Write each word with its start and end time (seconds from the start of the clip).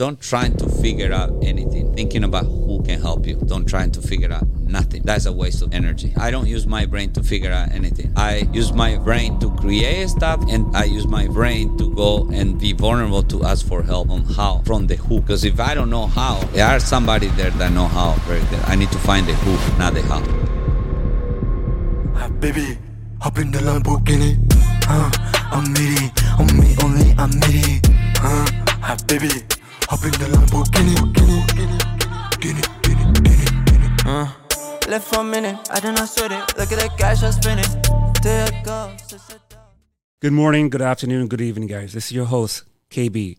don't 0.00 0.18
try 0.18 0.48
to 0.48 0.66
figure 0.80 1.12
out 1.12 1.30
anything. 1.42 1.94
Thinking 1.94 2.24
about 2.24 2.46
who 2.46 2.82
can 2.82 2.98
help 2.98 3.26
you. 3.26 3.36
Don't 3.36 3.66
try 3.66 3.86
to 3.86 4.00
figure 4.00 4.32
out 4.32 4.46
nothing. 4.48 5.02
That's 5.02 5.26
a 5.26 5.32
waste 5.32 5.60
of 5.60 5.74
energy. 5.74 6.14
I 6.16 6.30
don't 6.30 6.46
use 6.46 6.66
my 6.66 6.86
brain 6.86 7.12
to 7.12 7.22
figure 7.22 7.52
out 7.52 7.70
anything. 7.70 8.10
I 8.16 8.48
use 8.50 8.72
my 8.72 8.96
brain 8.96 9.38
to 9.40 9.54
create 9.56 10.08
stuff 10.08 10.42
and 10.48 10.74
I 10.74 10.84
use 10.84 11.06
my 11.06 11.26
brain 11.28 11.76
to 11.76 11.94
go 11.94 12.26
and 12.32 12.58
be 12.58 12.72
vulnerable 12.72 13.22
to 13.24 13.44
ask 13.44 13.68
for 13.68 13.82
help 13.82 14.08
on 14.08 14.22
how 14.24 14.62
from 14.64 14.86
the 14.86 14.96
who. 14.96 15.20
Because 15.20 15.44
if 15.44 15.60
I 15.60 15.74
don't 15.74 15.90
know 15.90 16.06
how, 16.06 16.40
there 16.54 16.64
are 16.64 16.80
somebody 16.80 17.26
there 17.36 17.50
that 17.50 17.70
know 17.72 17.86
how 17.86 18.12
very 18.24 18.40
good. 18.48 18.64
I 18.64 18.76
need 18.76 18.90
to 18.92 18.98
find 19.00 19.26
the 19.26 19.34
who, 19.34 19.52
not 19.78 19.92
the 19.92 20.00
how. 20.00 20.22
Ah, 22.16 22.30
baby, 22.40 22.78
hop 23.20 23.36
in 23.36 23.50
the 23.50 23.58
Lamborghini. 23.58 24.40
Uh, 24.88 25.10
I'm 25.52 25.70
meaty, 25.74 26.08
on 26.40 26.48
me 26.58 26.74
only, 26.82 27.12
I'm 27.18 27.38
meaty. 27.38 27.82
Uh, 28.22 28.48
ah, 28.80 28.96
baby, 29.06 29.28
hop 29.90 30.04
in 30.04 30.12
the 30.12 30.26
Lamborghini. 30.30 30.94
Guinea, 31.18 31.82
Guinea, 32.38 32.62
Guinea, 32.82 33.06
Guinea. 33.66 33.88
Uh. 34.06 34.30
Left 34.88 35.06
for 35.08 35.20
a 35.20 35.24
minute, 35.24 35.68
I 35.70 35.80
did 35.80 35.94
not 35.96 36.08
sweat 36.08 36.30
it. 36.30 36.56
Look 36.56 36.70
at 36.70 36.78
the 36.78 36.90
cash 36.96 37.24
I 37.24 37.30
spent 37.30 37.60
it. 37.60 38.22
There 38.22 38.46
it 38.46 38.64
goes. 38.64 39.36
Good 40.20 40.32
morning, 40.32 40.70
good 40.70 40.82
afternoon, 40.82 41.26
good 41.26 41.40
evening, 41.40 41.66
guys. 41.66 41.92
This 41.92 42.06
is 42.06 42.12
your 42.12 42.26
host, 42.26 42.64
KB, 42.90 43.36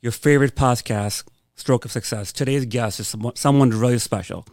your 0.00 0.12
favorite 0.12 0.54
podcast, 0.54 1.24
Stroke 1.56 1.84
of 1.84 1.90
Success. 1.90 2.32
Today's 2.32 2.64
guest 2.66 3.00
is 3.00 3.08
someone, 3.08 3.34
someone 3.34 3.70
really 3.70 3.98
special. 3.98 4.46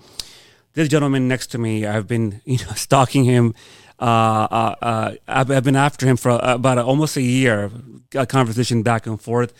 This 0.73 0.89
gentleman 0.89 1.27
next 1.27 1.47
to 1.47 1.59
me, 1.59 1.85
I've 1.85 2.07
been 2.07 2.41
you 2.45 2.57
know 2.57 2.73
stalking 2.73 3.23
him. 3.23 3.53
Uh, 3.99 4.47
uh, 4.49 4.75
uh, 4.81 5.15
I've, 5.27 5.51
I've, 5.51 5.63
been 5.63 5.75
after 5.75 6.07
him 6.07 6.17
for 6.17 6.39
about 6.41 6.79
a, 6.79 6.83
almost 6.83 7.15
a 7.17 7.21
year, 7.21 7.71
a 8.15 8.25
conversation 8.25 8.81
back 8.81 9.05
and 9.05 9.21
forth. 9.21 9.53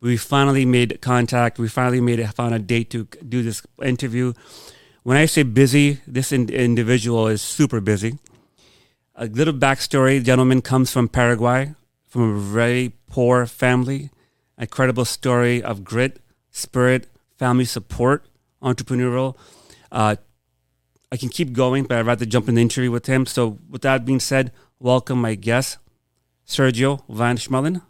We 0.00 0.16
finally 0.16 0.64
made 0.64 1.00
contact. 1.00 1.58
We 1.58 1.68
finally 1.68 2.00
made 2.00 2.20
it, 2.20 2.28
found 2.28 2.54
a 2.54 2.58
date 2.58 2.90
to 2.90 3.08
do 3.28 3.42
this 3.42 3.62
interview. 3.82 4.32
When 5.02 5.16
I 5.16 5.26
say 5.26 5.42
busy, 5.42 6.00
this 6.06 6.32
in, 6.32 6.48
individual 6.50 7.26
is 7.28 7.42
super 7.42 7.80
busy. 7.80 8.18
A 9.16 9.26
little 9.26 9.54
backstory: 9.54 10.22
gentleman 10.22 10.62
comes 10.62 10.92
from 10.92 11.08
Paraguay, 11.08 11.74
from 12.06 12.36
a 12.36 12.38
very 12.38 12.92
poor 13.08 13.46
family. 13.46 14.10
A 14.56 14.66
credible 14.66 15.04
story 15.04 15.62
of 15.62 15.84
grit, 15.84 16.20
spirit, 16.50 17.06
family 17.38 17.64
support, 17.64 18.26
entrepreneurial. 18.60 19.36
Uh, 19.90 20.16
I 21.10 21.16
can 21.16 21.28
keep 21.28 21.52
going, 21.52 21.84
but 21.84 21.96
I'd 21.98 22.06
rather 22.06 22.26
jump 22.26 22.48
in 22.48 22.56
the 22.56 22.62
interview 22.62 22.90
with 22.90 23.06
him. 23.06 23.24
So, 23.24 23.58
with 23.70 23.82
that 23.82 24.04
being 24.04 24.20
said, 24.20 24.52
welcome 24.78 25.20
my 25.20 25.36
guest, 25.36 25.78
Sergio 26.46 27.02
Von 27.08 27.36
Schmeling. 27.36 27.82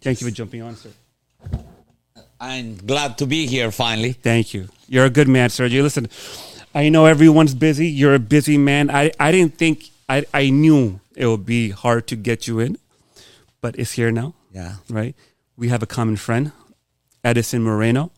Thank 0.00 0.20
you 0.20 0.28
for 0.28 0.34
jumping 0.34 0.62
on, 0.62 0.76
sir. 0.76 0.90
I'm 2.40 2.76
glad 2.76 3.18
to 3.18 3.26
be 3.26 3.46
here 3.46 3.70
finally. 3.70 4.12
Thank 4.12 4.54
you. 4.54 4.68
You're 4.88 5.06
a 5.06 5.10
good 5.10 5.28
man, 5.28 5.50
Sergio. 5.50 5.82
Listen, 5.82 6.08
I 6.74 6.88
know 6.88 7.06
everyone's 7.06 7.54
busy. 7.54 7.88
You're 7.88 8.14
a 8.14 8.20
busy 8.20 8.56
man. 8.58 8.90
I, 8.90 9.12
I 9.18 9.32
didn't 9.32 9.58
think, 9.58 9.90
I, 10.08 10.24
I 10.32 10.50
knew 10.50 11.00
it 11.16 11.26
would 11.26 11.44
be 11.44 11.70
hard 11.70 12.06
to 12.08 12.16
get 12.16 12.46
you 12.46 12.60
in, 12.60 12.78
but 13.60 13.76
it's 13.78 13.92
here 13.92 14.12
now. 14.12 14.34
Yeah. 14.52 14.76
Right? 14.88 15.16
We 15.56 15.68
have 15.68 15.82
a 15.82 15.86
common 15.86 16.16
friend, 16.16 16.52
Edison 17.24 17.62
Moreno 17.62 18.12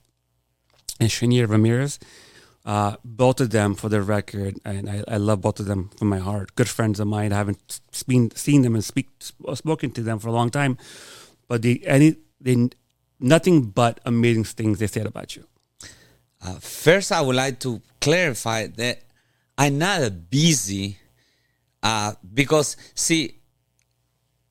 and 1.01 1.09
Shania 1.09 1.49
Ramirez. 1.49 1.99
Uh, 2.67 2.97
both 3.03 3.41
of 3.41 3.51
them, 3.51 3.75
for 3.75 3.89
the 3.89 4.03
record, 4.03 4.57
and 4.67 4.89
I, 4.89 5.03
I, 5.09 5.17
love 5.17 5.41
both 5.41 5.61
of 5.61 5.67
them 5.67 5.89
from 5.97 6.09
my 6.09 6.19
heart. 6.19 6.55
Good 6.57 6.69
friends 6.69 7.01
of 7.01 7.07
mine. 7.07 7.33
I 7.33 7.37
haven't 7.37 7.81
seen, 7.91 8.31
seen 8.33 8.61
them 8.61 8.75
and 8.75 8.85
speak, 8.85 9.09
spoken 9.55 9.91
to 9.93 10.03
them 10.03 10.19
for 10.19 10.29
a 10.29 10.33
long 10.33 10.51
time, 10.51 10.77
but 11.49 11.63
they, 11.63 11.81
any, 11.87 12.17
they, 12.39 12.69
nothing 13.21 13.63
but 13.67 14.01
amazing 14.05 14.45
things 14.45 14.79
they 14.79 14.87
said 14.87 15.07
about 15.07 15.37
you. 15.37 15.45
Uh, 16.43 16.55
first, 16.55 17.13
I 17.13 17.21
would 17.21 17.37
like 17.37 17.61
to 17.61 17.81
clarify 18.01 18.67
that 18.67 19.03
I'm 19.59 19.79
not 19.79 20.31
busy 20.31 20.97
uh, 21.83 22.15
because, 22.33 22.77
see, 22.95 23.37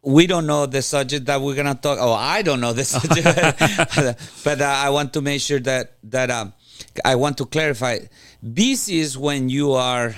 we 0.04 0.28
don't 0.28 0.46
know 0.46 0.66
the 0.66 0.82
subject 0.82 1.26
that 1.26 1.42
we're 1.42 1.56
gonna 1.56 1.76
talk. 1.76 1.98
Oh, 2.00 2.14
I 2.14 2.42
don't 2.42 2.62
know 2.62 2.74
the 2.74 2.86
subject, 2.96 3.26
but 4.44 4.62
uh, 4.62 4.66
I 4.66 4.90
want 4.90 5.14
to 5.14 5.22
make 5.22 5.42
sure 5.42 5.60
that 5.60 5.98
that 6.04 6.30
um, 6.30 6.54
I 7.04 7.16
want 7.16 7.38
to 7.40 7.46
clarify. 7.46 8.00
Busy 8.42 9.00
is 9.00 9.18
when 9.18 9.50
you 9.50 9.74
are 9.74 10.16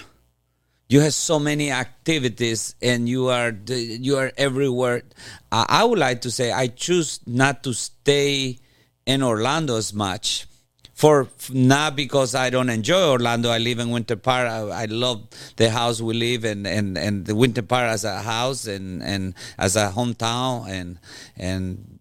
you 0.91 0.99
have 0.99 1.13
so 1.13 1.39
many 1.39 1.71
activities 1.71 2.75
and 2.81 3.07
you 3.07 3.29
are 3.29 3.55
you 3.69 4.17
are 4.17 4.33
everywhere. 4.35 5.03
I 5.49 5.85
would 5.85 5.97
like 5.97 6.19
to 6.21 6.31
say 6.31 6.51
I 6.51 6.67
choose 6.67 7.21
not 7.25 7.63
to 7.63 7.73
stay 7.73 8.59
in 9.05 9.23
Orlando 9.23 9.77
as 9.77 9.93
much 9.93 10.47
for 10.93 11.29
not 11.49 11.95
because 11.95 12.35
I 12.35 12.49
don't 12.49 12.69
enjoy 12.69 13.09
Orlando. 13.09 13.49
I 13.49 13.59
live 13.59 13.79
in 13.79 13.89
Winter 13.89 14.17
Park. 14.17 14.49
I, 14.49 14.83
I, 14.83 14.85
love 14.85 15.29
the 15.55 15.69
house 15.71 16.01
we 16.01 16.13
live 16.13 16.43
in, 16.43 16.65
and, 16.65 16.97
and 16.97 17.25
the 17.25 17.35
Winter 17.35 17.63
Park 17.63 17.89
as 17.89 18.03
a 18.03 18.21
house 18.21 18.67
and, 18.67 19.01
and 19.01 19.33
as 19.57 19.77
a 19.77 19.93
hometown. 19.95 20.69
And 20.69 20.99
and 21.37 21.99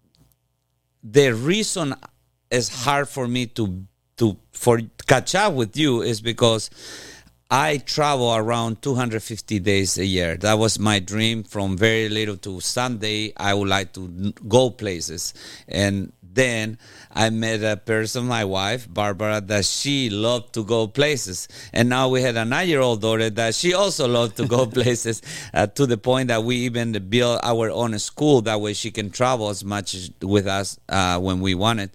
the 1.01 1.33
reason 1.33 1.95
it's 2.51 2.83
hard 2.83 3.07
for 3.07 3.25
me 3.25 3.45
to 3.57 3.85
to 4.17 4.37
for 4.51 4.81
catch 5.07 5.33
up 5.33 5.53
with 5.53 5.77
you 5.77 6.01
is 6.01 6.19
because 6.19 6.69
I 7.53 7.79
travel 7.79 8.33
around 8.33 8.81
250 8.81 9.59
days 9.59 9.97
a 9.97 10.05
year. 10.05 10.37
That 10.37 10.53
was 10.53 10.79
my 10.79 10.99
dream 10.99 11.43
from 11.43 11.75
very 11.75 12.07
little 12.07 12.37
to 12.37 12.61
Sunday. 12.61 13.33
I 13.35 13.53
would 13.53 13.67
like 13.67 13.91
to 13.95 14.31
go 14.47 14.69
places. 14.69 15.33
And 15.67 16.13
then 16.23 16.77
I 17.11 17.29
met 17.29 17.61
a 17.61 17.75
person, 17.75 18.25
my 18.27 18.45
wife, 18.45 18.87
Barbara, 18.89 19.41
that 19.41 19.65
she 19.65 20.09
loved 20.09 20.53
to 20.53 20.63
go 20.63 20.87
places. 20.87 21.49
And 21.73 21.89
now 21.89 22.07
we 22.07 22.21
had 22.21 22.37
a 22.37 22.45
nine 22.45 22.69
year 22.69 22.79
old 22.79 23.01
daughter 23.01 23.29
that 23.29 23.53
she 23.53 23.73
also 23.73 24.07
loved 24.07 24.37
to 24.37 24.47
go 24.47 24.65
places 24.79 25.21
uh, 25.53 25.67
to 25.67 25.85
the 25.85 25.97
point 25.97 26.29
that 26.29 26.45
we 26.45 26.55
even 26.55 26.93
built 27.09 27.41
our 27.43 27.69
own 27.69 27.99
school. 27.99 28.41
That 28.43 28.61
way 28.61 28.71
she 28.71 28.91
can 28.91 29.09
travel 29.09 29.49
as 29.49 29.65
much 29.65 30.09
with 30.21 30.47
us 30.47 30.79
uh, 30.87 31.19
when 31.19 31.41
we 31.41 31.55
want 31.55 31.81
it 31.81 31.91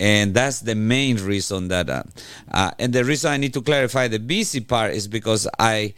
and 0.00 0.34
that's 0.34 0.60
the 0.60 0.74
main 0.74 1.16
reason 1.18 1.68
that 1.68 1.88
uh, 1.88 2.02
uh, 2.50 2.70
and 2.78 2.92
the 2.92 3.04
reason 3.04 3.30
i 3.30 3.36
need 3.36 3.52
to 3.52 3.62
clarify 3.62 4.08
the 4.08 4.18
busy 4.18 4.60
part 4.60 4.92
is 4.92 5.06
because 5.06 5.48
i 5.58 5.94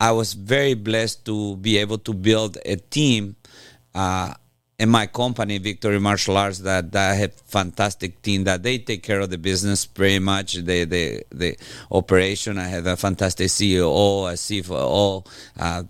i 0.00 0.10
was 0.10 0.32
very 0.32 0.74
blessed 0.74 1.24
to 1.24 1.56
be 1.56 1.78
able 1.78 1.98
to 1.98 2.12
build 2.12 2.58
a 2.64 2.76
team 2.76 3.36
uh, 3.94 4.32
in 4.78 4.90
my 4.90 5.06
company 5.06 5.58
victory 5.58 5.98
martial 5.98 6.36
arts 6.36 6.58
that, 6.58 6.90
that 6.92 7.10
i 7.12 7.14
have 7.14 7.32
fantastic 7.32 8.20
team 8.22 8.44
that 8.44 8.62
they 8.62 8.78
take 8.78 9.02
care 9.02 9.20
of 9.20 9.30
the 9.30 9.38
business 9.38 9.86
pretty 9.86 10.18
much. 10.18 10.54
The 10.54 10.84
the, 10.84 11.22
the 11.30 11.56
operation 11.90 12.58
i 12.58 12.68
have 12.68 12.86
a 12.86 12.96
fantastic 12.96 13.48
ceo 13.48 14.30
a 14.30 14.34
cfo 14.34 15.26
uh, 15.58 15.82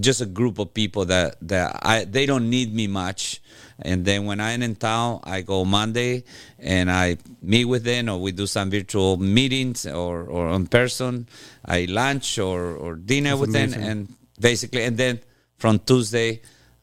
just 0.00 0.20
a 0.20 0.26
group 0.26 0.58
of 0.58 0.74
people 0.74 1.04
that 1.04 1.36
that 1.42 1.78
i 1.82 2.04
they 2.04 2.26
don't 2.26 2.50
need 2.50 2.74
me 2.74 2.86
much 2.86 3.40
and 3.78 4.04
then 4.04 4.26
when 4.26 4.40
I'm 4.40 4.62
in 4.62 4.76
town, 4.76 5.20
I 5.24 5.42
go 5.42 5.64
Monday 5.64 6.24
and 6.58 6.90
I 6.90 7.18
meet 7.40 7.64
with 7.66 7.84
them, 7.84 8.08
or 8.08 8.18
we 8.18 8.32
do 8.32 8.46
some 8.46 8.70
virtual 8.70 9.16
meetings, 9.16 9.86
or, 9.86 10.24
or 10.24 10.50
in 10.50 10.66
person. 10.66 11.28
I 11.64 11.86
lunch 11.86 12.38
or, 12.38 12.74
or 12.76 12.96
dinner 12.96 13.30
That's 13.30 13.40
with 13.40 13.50
amazing. 13.50 13.80
them, 13.80 13.90
and 13.90 14.16
basically, 14.40 14.82
and 14.84 14.96
then 14.96 15.20
from 15.56 15.78
Tuesday, 15.78 16.42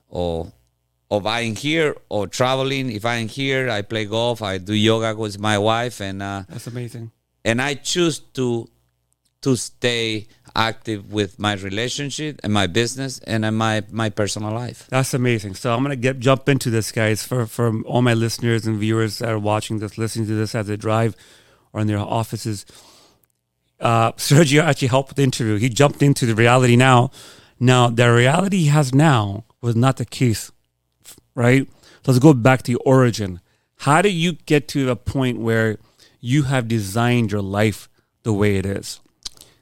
or 0.10 0.52
of 1.12 1.26
I'm 1.26 1.56
here 1.56 1.96
or 2.10 2.28
traveling. 2.28 2.92
If 2.92 3.06
I'm 3.06 3.28
here, 3.28 3.70
I 3.70 3.82
play 3.82 4.06
golf. 4.06 4.42
I 4.42 4.58
do 4.58 4.74
yoga 4.74 5.16
with 5.16 5.40
my 5.40 5.58
wife, 5.58 6.02
and 6.02 6.22
uh, 6.22 6.44
that's 6.48 6.68
amazing. 6.68 7.12
And 7.44 7.62
I 7.62 7.74
choose 7.76 8.20
to 8.36 8.70
to 9.42 9.56
stay 9.56 10.28
active 10.56 11.14
with 11.14 11.40
my 11.40 11.54
relationship 11.54 12.40
and 12.44 12.52
my 12.52 12.68
business 12.68 13.20
and 13.20 13.42
my 13.58 13.84
my 13.92 14.10
personal 14.10 14.52
life. 14.52 14.88
That's 14.90 15.14
amazing. 15.14 15.56
So 15.56 15.74
I'm 15.74 15.82
gonna 15.84 15.96
get 15.96 16.20
jump 16.20 16.50
into 16.50 16.70
this, 16.70 16.92
guys, 16.92 17.24
for 17.24 17.46
for 17.46 17.82
all 17.84 18.02
my 18.02 18.14
listeners 18.14 18.66
and 18.66 18.78
viewers 18.78 19.20
that 19.20 19.30
are 19.30 19.40
watching 19.40 19.80
this, 19.80 19.98
listening 19.98 20.28
to 20.28 20.36
this 20.36 20.56
as 20.56 20.68
they 20.68 20.78
drive 20.78 21.16
or 21.72 21.82
in 21.82 21.88
their 21.88 22.00
offices. 22.00 22.66
Uh, 23.80 24.12
Sergio 24.18 24.64
actually 24.64 24.90
helped 24.90 25.10
with 25.10 25.18
the 25.18 25.24
interview. 25.24 25.58
He 25.58 25.70
jumped 25.70 26.02
into 26.02 26.26
the 26.26 26.36
reality 26.36 26.76
now. 26.76 27.12
Now 27.60 27.90
the 27.90 28.12
reality 28.12 28.58
he 28.58 28.68
has 28.68 28.94
now 28.94 29.46
was 29.62 29.76
not 29.76 29.98
the 29.98 30.06
case, 30.06 30.52
right? 31.36 31.68
Let's 32.06 32.20
go 32.20 32.34
back 32.34 32.64
to 32.64 32.74
the 32.74 32.80
origin. 32.80 33.42
How 33.80 34.02
do 34.02 34.10
you 34.10 34.34
get 34.34 34.68
to 34.70 34.90
a 34.90 34.96
point 34.96 35.40
where 35.40 35.78
you 36.20 36.44
have 36.44 36.68
designed 36.68 37.32
your 37.32 37.42
life 37.42 37.90
the 38.24 38.34
way 38.34 38.58
it 38.58 38.66
is? 38.66 39.00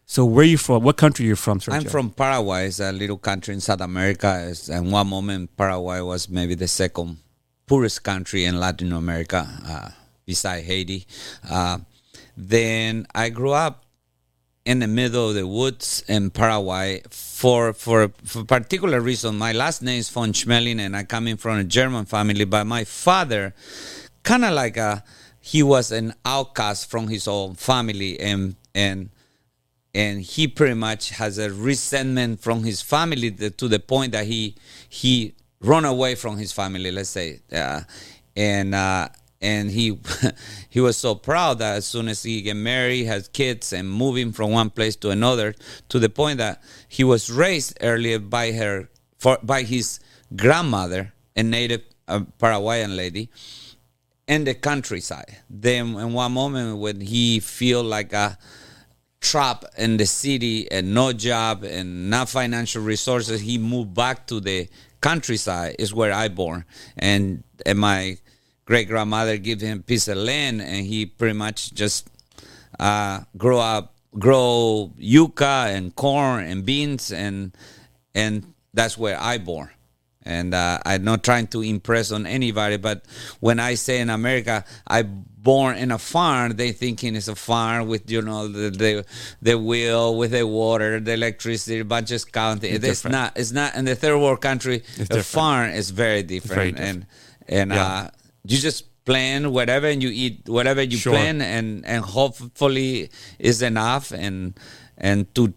So 0.09 0.23
where 0.23 0.43
are 0.43 0.45
you 0.45 0.57
from? 0.57 0.83
What 0.83 0.95
country 0.95 1.25
are 1.25 1.27
you 1.27 1.35
from, 1.35 1.59
Sergio? 1.59 1.73
I'm 1.73 1.83
from 1.83 2.09
Paraguay. 2.11 2.67
It's 2.67 2.79
a 2.79 2.93
little 2.93 3.17
country 3.17 3.53
in 3.53 3.59
South 3.59 3.81
America. 3.81 4.53
And 4.71 4.89
one 4.89 5.07
moment, 5.07 5.55
Paraguay 5.57 5.99
was 5.99 6.29
maybe 6.29 6.55
the 6.55 6.69
second 6.69 7.17
poorest 7.67 8.03
country 8.03 8.45
in 8.45 8.57
Latin 8.57 8.93
America, 8.93 9.45
uh, 9.67 9.89
beside 10.25 10.63
Haiti. 10.63 11.05
Uh, 11.47 11.79
then 12.37 13.05
I 13.13 13.27
grew 13.27 13.51
up 13.51 13.83
in 14.63 14.79
the 14.79 14.87
middle 14.87 15.27
of 15.29 15.35
the 15.35 15.45
woods 15.45 16.05
in 16.07 16.29
Paraguay 16.29 17.01
for 17.09 17.73
for 17.73 18.09
for 18.23 18.45
particular 18.45 19.01
reason. 19.01 19.37
My 19.37 19.51
last 19.51 19.81
name 19.81 19.99
is 19.99 20.09
von 20.09 20.31
Schmeling, 20.31 20.79
and 20.79 20.95
I 20.95 21.03
come 21.03 21.27
in 21.27 21.35
from 21.35 21.57
a 21.57 21.65
German 21.65 22.05
family. 22.05 22.45
But 22.45 22.65
my 22.65 22.85
father, 22.85 23.53
kind 24.23 24.45
of 24.45 24.53
like 24.53 24.77
a 24.77 25.03
he 25.41 25.63
was 25.63 25.91
an 25.91 26.13
outcast 26.23 26.89
from 26.89 27.09
his 27.09 27.27
own 27.27 27.55
family 27.55 28.17
and 28.21 28.55
and 28.73 29.09
and 29.93 30.21
he 30.21 30.47
pretty 30.47 30.73
much 30.73 31.11
has 31.11 31.37
a 31.37 31.51
resentment 31.51 32.39
from 32.39 32.63
his 32.63 32.81
family 32.81 33.31
to 33.31 33.67
the 33.67 33.79
point 33.79 34.11
that 34.11 34.25
he 34.25 34.55
he 34.87 35.33
run 35.59 35.85
away 35.85 36.15
from 36.15 36.37
his 36.37 36.51
family 36.51 36.91
let's 36.91 37.09
say 37.09 37.39
uh, 37.51 37.81
and 38.35 38.75
uh, 38.75 39.07
and 39.41 39.71
he 39.71 39.99
he 40.69 40.79
was 40.79 40.97
so 40.97 41.15
proud 41.15 41.59
that 41.59 41.77
as 41.77 41.85
soon 41.85 42.07
as 42.07 42.23
he 42.23 42.41
get 42.41 42.55
married 42.55 43.05
has 43.05 43.27
kids 43.29 43.73
and 43.73 43.89
moving 43.89 44.31
from 44.31 44.51
one 44.51 44.69
place 44.69 44.95
to 44.95 45.09
another 45.09 45.55
to 45.89 45.99
the 45.99 46.09
point 46.09 46.37
that 46.37 46.61
he 46.87 47.03
was 47.03 47.29
raised 47.29 47.77
earlier 47.81 48.19
by 48.19 48.51
her 48.51 48.89
for 49.17 49.37
by 49.43 49.63
his 49.63 49.99
grandmother 50.35 51.13
a 51.35 51.43
native 51.43 51.81
uh, 52.07 52.21
paraguayan 52.39 52.95
lady 52.95 53.29
in 54.27 54.43
the 54.43 54.53
countryside. 54.53 55.37
Then 55.49 55.95
in 55.95 56.13
one 56.13 56.33
moment 56.33 56.77
when 56.79 57.01
he 57.01 57.39
feel 57.39 57.83
like 57.83 58.13
a 58.13 58.37
trap 59.31 59.65
in 59.77 59.97
the 59.97 60.05
city 60.05 60.69
and 60.71 60.93
no 60.93 61.13
job 61.13 61.63
and 61.63 62.09
not 62.09 62.29
financial 62.29 62.81
resources 62.81 63.41
he 63.41 63.57
moved 63.57 63.93
back 63.93 64.25
to 64.27 64.39
the 64.39 64.67
countryside 65.01 65.75
is 65.79 65.93
where 65.93 66.13
i 66.13 66.27
born. 66.27 66.65
And, 66.97 67.43
and 67.65 67.77
my 67.77 68.17
great 68.65 68.87
grandmother 68.87 69.37
gave 69.37 69.61
him 69.61 69.83
piece 69.83 70.07
of 70.07 70.17
land 70.17 70.61
and 70.61 70.85
he 70.85 71.05
pretty 71.05 71.37
much 71.37 71.73
just 71.73 72.09
uh, 72.79 73.21
grow 73.37 73.59
up 73.59 73.93
grow 74.17 74.93
yucca 74.97 75.67
and 75.69 75.95
corn 75.95 76.43
and 76.45 76.65
beans 76.65 77.11
and 77.11 77.55
and 78.15 78.53
that's 78.73 78.97
where 78.97 79.19
i 79.21 79.37
born 79.37 79.69
and 80.27 80.53
uh, 80.53 80.77
i'm 80.85 81.03
not 81.03 81.23
trying 81.23 81.47
to 81.47 81.61
impress 81.61 82.11
on 82.11 82.25
anybody 82.25 82.77
but 82.77 83.05
when 83.39 83.59
i 83.59 83.73
say 83.75 83.99
in 83.99 84.09
america 84.09 84.63
i 84.87 85.01
born 85.01 85.77
in 85.77 85.91
a 85.91 85.97
farm 85.97 86.51
they 86.61 86.71
thinking 86.73 87.15
it's 87.15 87.29
a 87.29 87.35
farm 87.35 87.87
with 87.87 88.11
you 88.11 88.21
know 88.21 88.47
the 88.47 88.69
the, 88.83 89.05
the 89.41 89.55
wheel 89.57 90.17
with 90.17 90.31
the 90.31 90.45
water 90.45 90.99
the 90.99 91.13
electricity 91.13 91.79
a 91.79 91.85
bunch 91.85 92.11
of 92.11 92.21
counting 92.31 92.73
it's, 92.75 92.83
different. 92.85 93.13
not 93.13 93.29
it's 93.37 93.53
not 93.53 93.73
in 93.75 93.85
the 93.85 93.95
third 93.95 94.19
world 94.19 94.41
country 94.41 94.77
a 94.77 94.99
different. 94.99 95.25
farm 95.25 95.69
is 95.71 95.89
very 95.91 96.21
different, 96.23 96.55
very 96.55 96.71
different. 96.71 97.05
and 97.49 97.69
and 97.71 97.71
Yeah. 97.71 97.85
uh, 97.85 98.09
you 98.43 98.57
just 98.57 98.83
plan 99.05 99.51
whatever 99.53 99.87
and 99.87 100.03
you 100.03 100.11
eat 100.23 100.49
whatever 100.49 100.81
you 100.83 100.97
Sure. 100.97 101.13
plan 101.13 101.41
and 101.41 101.85
and 101.85 102.03
hopefully 102.03 103.09
is 103.39 103.61
enough 103.61 104.11
and 104.11 104.53
and 104.97 105.33
to 105.35 105.53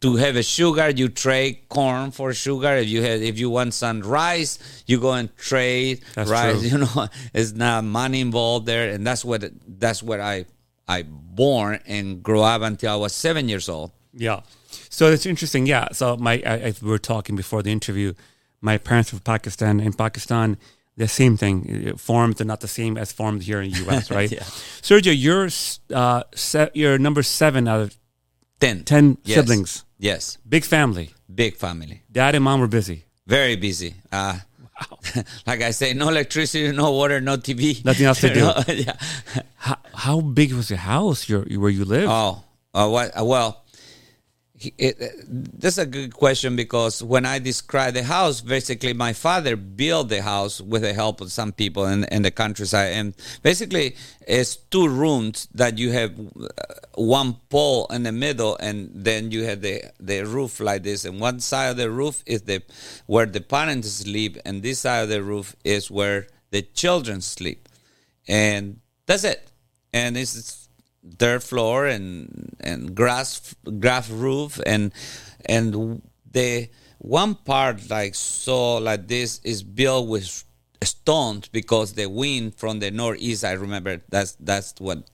to 0.00 0.16
have 0.16 0.34
a 0.36 0.42
sugar 0.42 0.88
you 0.90 1.08
trade 1.08 1.68
corn 1.68 2.10
for 2.10 2.32
sugar 2.32 2.74
if 2.76 2.88
you 2.88 3.02
have 3.02 3.22
if 3.22 3.38
you 3.38 3.50
want 3.50 3.74
some 3.74 4.00
rice 4.00 4.58
you 4.86 4.98
go 4.98 5.12
and 5.12 5.34
trade 5.36 6.02
That's 6.14 6.30
rice 6.30 6.60
true. 6.60 6.68
you 6.70 6.78
know 6.78 7.08
it's 7.34 7.52
not 7.52 7.84
money 7.84 8.20
involved 8.20 8.66
there 8.66 8.90
and 8.90 9.06
that's 9.06 9.24
what 9.24 9.44
that's 9.66 10.02
what 10.02 10.20
i 10.20 10.46
i 10.88 11.02
born 11.04 11.80
and 11.86 12.22
grew 12.22 12.40
up 12.40 12.62
until 12.62 12.92
i 12.92 12.96
was 12.96 13.12
seven 13.12 13.48
years 13.48 13.68
old 13.68 13.90
Yeah. 14.14 14.40
So 14.88 15.06
it's 15.14 15.24
interesting. 15.26 15.66
Yeah. 15.66 15.86
So 15.92 16.16
my, 16.16 16.42
I, 16.44 16.54
I, 16.66 16.74
we 16.82 16.88
were 16.90 16.98
talking 16.98 17.36
before 17.36 17.62
the 17.62 17.70
interview. 17.70 18.12
My 18.60 18.76
parents 18.78 19.12
were 19.12 19.18
from 19.20 19.24
Pakistan. 19.34 19.78
In 19.80 19.92
Pakistan, 19.92 20.58
the 20.96 21.06
same 21.08 21.36
thing. 21.36 21.56
Uh, 21.62 21.96
Forms 21.96 22.40
are 22.40 22.44
not 22.52 22.60
the 22.60 22.68
same 22.68 22.98
as 22.98 23.12
forms 23.12 23.46
here 23.46 23.60
in 23.62 23.70
the 23.70 23.78
U.S. 23.86 24.10
Right? 24.18 24.30
Yeah. 24.30 24.42
Sergio, 24.82 25.14
you're 25.26 25.48
uh, 25.94 26.22
se- 26.34 26.72
you're 26.74 26.98
number 26.98 27.22
seven 27.22 27.68
out 27.68 27.80
of 27.86 27.90
10 28.60 28.84
ten 28.84 29.16
Yes. 29.24 29.36
siblings. 29.38 29.84
yes 29.98 30.38
Big 30.48 30.64
family. 30.64 31.10
big 31.34 31.56
family 31.56 32.02
Dad 32.12 32.34
and 32.34 32.44
mom 32.44 32.60
were 32.60 32.68
busy. 32.68 33.04
very 33.26 33.56
busy 33.56 33.94
uh 34.12 34.38
like 35.46 35.60
i 35.62 35.70
say 35.72 35.92
no 35.94 36.08
electricity 36.08 36.72
no 36.72 36.90
water 36.92 37.20
no 37.20 37.36
tv 37.36 37.84
Nothing 37.84 38.06
else 38.06 38.20
to 38.20 38.32
do. 38.34 38.40
know? 38.40 38.62
yeah 38.68 38.96
How, 39.56 39.76
how 39.94 40.20
big 40.20 40.52
was 40.54 40.70
your 40.70 40.78
house? 40.78 41.28
Your 41.28 41.42
where 41.60 41.68
you 41.70 41.84
live? 41.84 42.08
Oh, 42.08 42.42
uh, 42.72 42.88
what? 42.88 43.12
Uh, 43.18 43.24
well, 43.24 43.59
it, 44.60 45.00
uh, 45.00 45.06
that's 45.28 45.78
a 45.78 45.86
good 45.86 46.14
question 46.14 46.56
because 46.56 47.02
when 47.02 47.24
I 47.24 47.38
describe 47.38 47.94
the 47.94 48.02
house, 48.02 48.40
basically 48.40 48.92
my 48.92 49.12
father 49.12 49.56
built 49.56 50.08
the 50.08 50.22
house 50.22 50.60
with 50.60 50.82
the 50.82 50.92
help 50.92 51.20
of 51.20 51.32
some 51.32 51.52
people 51.52 51.86
in, 51.86 52.04
in 52.04 52.22
the 52.22 52.30
countryside, 52.30 52.92
and 52.92 53.14
basically 53.42 53.96
it's 54.26 54.56
two 54.56 54.88
rooms 54.88 55.48
that 55.54 55.78
you 55.78 55.92
have 55.92 56.12
uh, 56.18 56.50
one 56.94 57.36
pole 57.48 57.86
in 57.90 58.02
the 58.02 58.12
middle, 58.12 58.56
and 58.58 58.90
then 58.94 59.30
you 59.30 59.44
have 59.44 59.62
the 59.62 59.82
the 59.98 60.22
roof 60.22 60.60
like 60.60 60.82
this, 60.82 61.04
and 61.04 61.20
one 61.20 61.40
side 61.40 61.70
of 61.70 61.76
the 61.76 61.90
roof 61.90 62.22
is 62.26 62.42
the 62.42 62.62
where 63.06 63.26
the 63.26 63.40
parents 63.40 63.90
sleep, 63.90 64.36
and 64.44 64.62
this 64.62 64.80
side 64.80 65.02
of 65.02 65.08
the 65.08 65.22
roof 65.22 65.56
is 65.64 65.90
where 65.90 66.26
the 66.50 66.62
children 66.62 67.20
sleep, 67.20 67.68
and 68.28 68.80
that's 69.06 69.24
it. 69.24 69.50
And 69.92 70.16
it's 70.16 70.68
dirt 71.16 71.42
floor 71.42 71.86
and 71.86 72.56
and 72.60 72.94
grass 72.94 73.54
grass 73.78 74.10
roof. 74.10 74.60
And 74.66 74.92
and 75.46 76.02
the 76.30 76.68
one 76.98 77.34
part 77.34 77.88
like 77.90 78.14
so 78.14 78.76
like 78.76 79.08
this 79.08 79.40
is 79.42 79.62
built 79.62 80.08
with 80.08 80.44
stones 80.82 81.48
because 81.48 81.92
the 81.92 82.06
wind 82.06 82.54
from 82.54 82.78
the 82.78 82.90
northeast 82.90 83.44
i 83.44 83.52
remember 83.52 84.00
that's 84.08 84.32
that's 84.40 84.72
what 84.78 85.04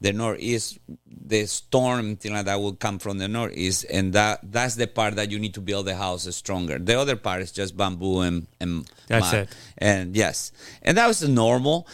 the 0.00 0.12
northeast 0.12 0.80
the 1.24 1.46
storm 1.46 2.16
thing 2.16 2.32
like 2.32 2.46
that 2.46 2.60
will 2.60 2.74
come 2.74 2.98
from 2.98 3.18
the 3.18 3.28
northeast. 3.28 3.86
And 3.90 4.12
that 4.12 4.40
that's 4.42 4.74
the 4.74 4.86
part 4.86 5.16
that 5.16 5.30
you 5.30 5.38
need 5.38 5.54
to 5.54 5.60
build 5.60 5.86
the 5.86 5.96
house 5.96 6.24
stronger. 6.34 6.78
The 6.78 6.98
other 6.98 7.16
part 7.16 7.42
is 7.42 7.52
just 7.52 7.76
bamboo 7.76 8.20
and 8.20 8.46
and 8.60 8.90
That's 9.06 9.32
mud. 9.32 9.34
it. 9.42 9.48
and 9.78 10.16
yes. 10.16 10.52
And 10.82 10.98
that 10.98 11.06
was 11.06 11.20
the 11.20 11.28
normal. 11.28 11.86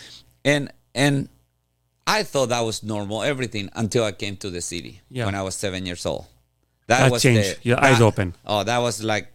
And 0.45 0.73
and 0.95 1.29
I 2.17 2.23
thought 2.25 2.49
that 2.49 2.61
was 2.71 2.83
normal, 2.83 3.23
everything 3.23 3.69
until 3.75 4.03
I 4.05 4.13
came 4.13 4.37
to 4.39 4.49
the 4.51 4.61
city 4.63 5.03
Yeah. 5.11 5.27
when 5.27 5.35
I 5.35 5.43
was 5.43 5.55
seven 5.55 5.85
years 5.87 6.05
old. 6.07 6.25
That 6.87 7.11
was 7.13 7.23
changed. 7.23 7.59
Your 7.63 7.79
eyes 7.85 7.99
that- 7.99 8.05
open. 8.05 8.35
Oh, 8.47 8.65
that 8.65 8.79
was 8.79 9.03
like, 9.05 9.27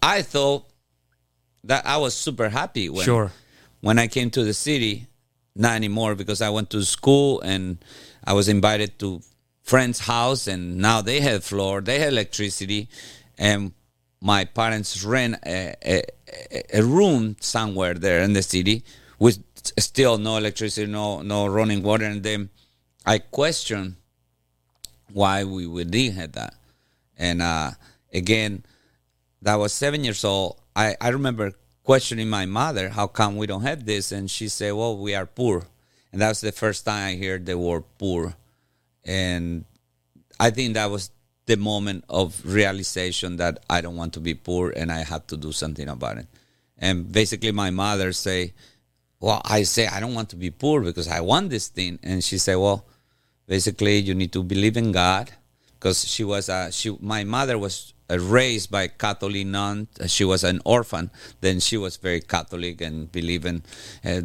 I 0.00 0.22
thought 0.22 0.62
that 1.64 1.84
I 1.86 1.96
was 1.96 2.14
super 2.14 2.48
happy 2.50 2.88
when 2.88 3.04
Sure. 3.04 3.32
when 3.80 3.98
I 3.98 4.06
came 4.06 4.30
to 4.30 4.44
the 4.44 4.54
city. 4.54 5.06
Not 5.56 5.74
anymore 5.74 6.14
because 6.14 6.40
I 6.40 6.50
went 6.50 6.70
to 6.70 6.84
school 6.84 7.40
and 7.40 7.78
I 8.22 8.32
was 8.32 8.46
invited 8.48 8.90
to 9.00 9.20
friends' 9.64 9.98
house 9.98 10.46
and 10.46 10.78
now 10.78 11.02
they 11.02 11.18
had 11.20 11.42
floor, 11.42 11.80
they 11.80 11.98
had 11.98 12.12
electricity, 12.12 12.88
and 13.36 13.72
my 14.20 14.44
parents 14.44 15.02
rent 15.02 15.34
a, 15.44 15.74
a, 15.84 16.02
a- 16.52 16.78
a 16.78 16.82
room 16.84 17.36
somewhere 17.40 17.94
there 17.94 18.20
in 18.22 18.34
the 18.34 18.42
city 18.54 18.84
with 19.18 19.36
still 19.78 20.18
no 20.18 20.36
electricity, 20.36 20.90
no 20.90 21.22
no 21.22 21.46
running 21.46 21.82
water, 21.82 22.04
and 22.04 22.22
then 22.22 22.50
I 23.04 23.18
question 23.18 23.96
why 25.12 25.44
we 25.44 25.66
we 25.66 25.84
didn't 25.84 26.16
have 26.16 26.32
that, 26.32 26.54
and 27.16 27.42
uh, 27.42 27.70
again, 28.12 28.64
that 29.42 29.56
was 29.56 29.72
seven 29.72 30.04
years 30.04 30.24
old. 30.24 30.60
I, 30.74 30.96
I 31.00 31.08
remember 31.08 31.52
questioning 31.88 32.28
my 32.28 32.44
mother, 32.44 32.90
how 32.90 33.06
come 33.06 33.36
we 33.36 33.46
don't 33.46 33.62
have 33.62 33.86
this? 33.86 34.12
And 34.12 34.30
she 34.30 34.48
said, 34.48 34.74
well, 34.74 34.98
we 34.98 35.14
are 35.14 35.26
poor. 35.26 35.64
And 36.12 36.20
that 36.20 36.28
was 36.28 36.40
the 36.40 36.52
first 36.52 36.84
time 36.84 37.14
I 37.14 37.16
heard 37.16 37.46
the 37.46 37.56
word 37.58 37.84
poor. 37.98 38.34
And 39.04 39.64
I 40.38 40.50
think 40.50 40.74
that 40.74 40.90
was 40.90 41.10
the 41.46 41.56
moment 41.56 42.04
of 42.08 42.40
realization 42.44 43.36
that 43.36 43.64
I 43.70 43.80
don't 43.80 43.96
want 43.96 44.12
to 44.14 44.20
be 44.20 44.34
poor 44.34 44.70
and 44.70 44.92
I 44.92 45.02
have 45.02 45.26
to 45.28 45.36
do 45.36 45.50
something 45.50 45.88
about 45.88 46.18
it. 46.18 46.26
And 46.76 47.10
basically 47.10 47.52
my 47.52 47.70
mother 47.70 48.12
say, 48.12 48.52
well, 49.20 49.42
I 49.44 49.62
say 49.64 49.86
I 49.86 50.00
don't 50.00 50.14
want 50.14 50.28
to 50.30 50.36
be 50.36 50.50
poor 50.50 50.80
because 50.80 51.08
I 51.08 51.20
want 51.20 51.50
this 51.50 51.68
thing. 51.68 51.98
And 52.02 52.22
she 52.22 52.38
said, 52.38 52.56
well, 52.56 52.86
basically 53.46 53.98
you 53.98 54.14
need 54.14 54.32
to 54.32 54.42
believe 54.42 54.76
in 54.76 54.92
God. 54.92 55.30
Because 55.74 56.08
she 56.08 56.24
was 56.24 56.48
a 56.48 56.72
she 56.72 56.96
my 57.00 57.24
mother 57.24 57.56
was 57.58 57.92
raised 58.10 58.70
by 58.70 58.88
Catholic 58.88 59.46
nun. 59.46 59.88
She 60.06 60.24
was 60.24 60.42
an 60.44 60.60
orphan. 60.64 61.10
Then 61.40 61.60
she 61.60 61.76
was 61.76 61.96
very 61.96 62.20
Catholic 62.20 62.80
and 62.80 63.10
believe 63.10 63.44
in 63.44 63.62
uh, 64.04 64.22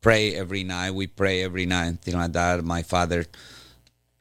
pray 0.00 0.34
every 0.34 0.64
night. 0.64 0.92
We 0.92 1.06
pray 1.06 1.42
every 1.42 1.66
night 1.66 2.00
thing 2.00 2.14
like 2.14 2.32
that. 2.32 2.64
My 2.64 2.82
father 2.82 3.26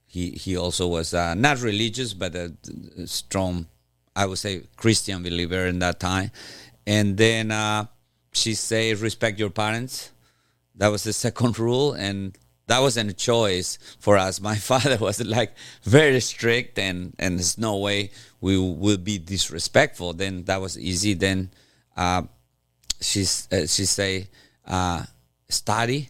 he 0.06 0.32
he 0.32 0.56
also 0.56 0.88
was 0.88 1.14
uh, 1.14 1.34
not 1.34 1.62
religious 1.62 2.14
but 2.14 2.36
a, 2.36 2.54
a 2.98 3.08
strong 3.08 3.68
I 4.16 4.28
would 4.28 4.38
say 4.38 4.62
Christian 4.78 5.24
believer 5.24 5.66
in 5.66 5.80
that 5.80 6.00
time. 6.00 6.32
And 6.86 7.18
then 7.18 7.52
uh, 7.52 7.88
she 8.32 8.54
say 8.54 8.94
respect 8.94 9.40
your 9.40 9.50
parents 9.50 10.12
that 10.78 10.88
was 10.88 11.04
the 11.04 11.14
second 11.14 11.58
rule 11.68 11.94
and 11.94 12.38
that 12.68 12.80
wasn't 12.80 13.10
a 13.10 13.14
choice 13.14 13.78
for 14.00 14.18
us 14.18 14.42
my 14.42 14.56
father 14.72 14.98
was 14.98 15.24
like 15.24 15.54
very 15.84 16.20
strict 16.20 16.80
and 16.80 17.14
and 17.20 17.38
there's 17.38 17.58
no 17.58 17.78
way 17.78 18.12
we 18.42 18.58
will 18.58 18.98
be 18.98 19.18
disrespectful 19.18 20.14
then 20.14 20.44
that 20.46 20.62
was 20.62 20.78
easy 20.78 21.14
then 21.14 21.50
uh 21.98 22.22
she's 23.02 23.48
uh, 23.52 23.68
she 23.68 23.86
say 23.86 24.28
uh 24.68 25.04
study 25.50 26.10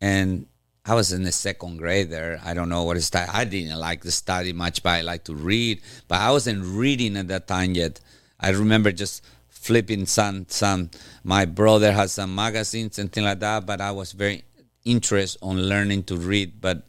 and 0.00 0.46
I 0.88 0.94
was 0.94 1.12
in 1.12 1.22
the 1.22 1.32
second 1.32 1.76
grade 1.76 2.08
there. 2.08 2.40
I 2.42 2.54
don't 2.54 2.70
know 2.70 2.84
what 2.84 2.96
is 2.96 3.04
study. 3.04 3.30
I 3.30 3.44
didn't 3.44 3.78
like 3.78 4.00
to 4.02 4.10
study 4.10 4.54
much, 4.54 4.82
but 4.82 4.90
I 4.90 5.00
like 5.02 5.24
to 5.24 5.34
read. 5.34 5.82
But 6.08 6.20
I 6.20 6.30
wasn't 6.30 6.64
reading 6.64 7.14
at 7.18 7.28
that 7.28 7.46
time 7.46 7.74
yet. 7.74 8.00
I 8.40 8.50
remember 8.50 8.90
just 8.90 9.22
flipping 9.60 10.06
some 10.06 10.46
some. 10.48 10.90
My 11.24 11.44
brother 11.44 11.92
has 11.92 12.12
some 12.12 12.34
magazines 12.34 12.98
and 12.98 13.12
things 13.12 13.24
like 13.24 13.40
that, 13.40 13.66
but 13.66 13.80
I 13.80 13.90
was 13.90 14.12
very 14.12 14.44
interest 14.84 15.36
on 15.42 15.60
learning 15.68 16.04
to 16.04 16.16
read, 16.16 16.60
but 16.60 16.86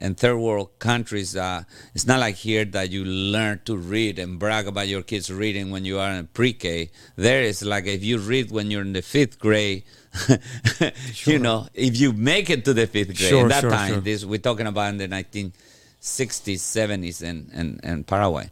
in 0.00 0.14
third 0.14 0.38
world 0.38 0.78
countries, 0.78 1.36
uh, 1.36 1.62
it's 1.94 2.06
not 2.06 2.20
like 2.20 2.36
here 2.36 2.64
that 2.64 2.90
you 2.90 3.04
learn 3.04 3.60
to 3.66 3.76
read 3.76 4.18
and 4.18 4.38
brag 4.38 4.66
about 4.66 4.88
your 4.88 5.02
kids 5.02 5.30
reading 5.30 5.70
when 5.70 5.84
you 5.84 5.98
are 5.98 6.10
in 6.12 6.26
pre-K. 6.28 6.90
There 7.16 7.42
is 7.42 7.62
like 7.62 7.86
if 7.86 8.02
you 8.02 8.18
read 8.18 8.50
when 8.50 8.70
you're 8.70 8.82
in 8.82 8.94
the 8.94 9.02
fifth 9.02 9.38
grade, 9.38 9.84
you 11.24 11.38
know, 11.38 11.68
if 11.74 12.00
you 12.00 12.12
make 12.12 12.48
it 12.48 12.64
to 12.64 12.72
the 12.72 12.86
fifth 12.86 13.08
grade. 13.08 13.28
Sure, 13.30 13.42
in 13.42 13.48
that 13.48 13.60
sure, 13.60 13.70
time, 13.70 13.92
sure. 13.92 14.00
this 14.00 14.24
we're 14.24 14.38
talking 14.38 14.66
about 14.66 14.88
in 14.88 14.96
the 14.96 15.08
1960s, 15.08 15.52
70s, 16.00 17.22
and 17.22 17.52
in, 17.52 17.80
in 17.82 18.04
Paraguay, 18.04 18.50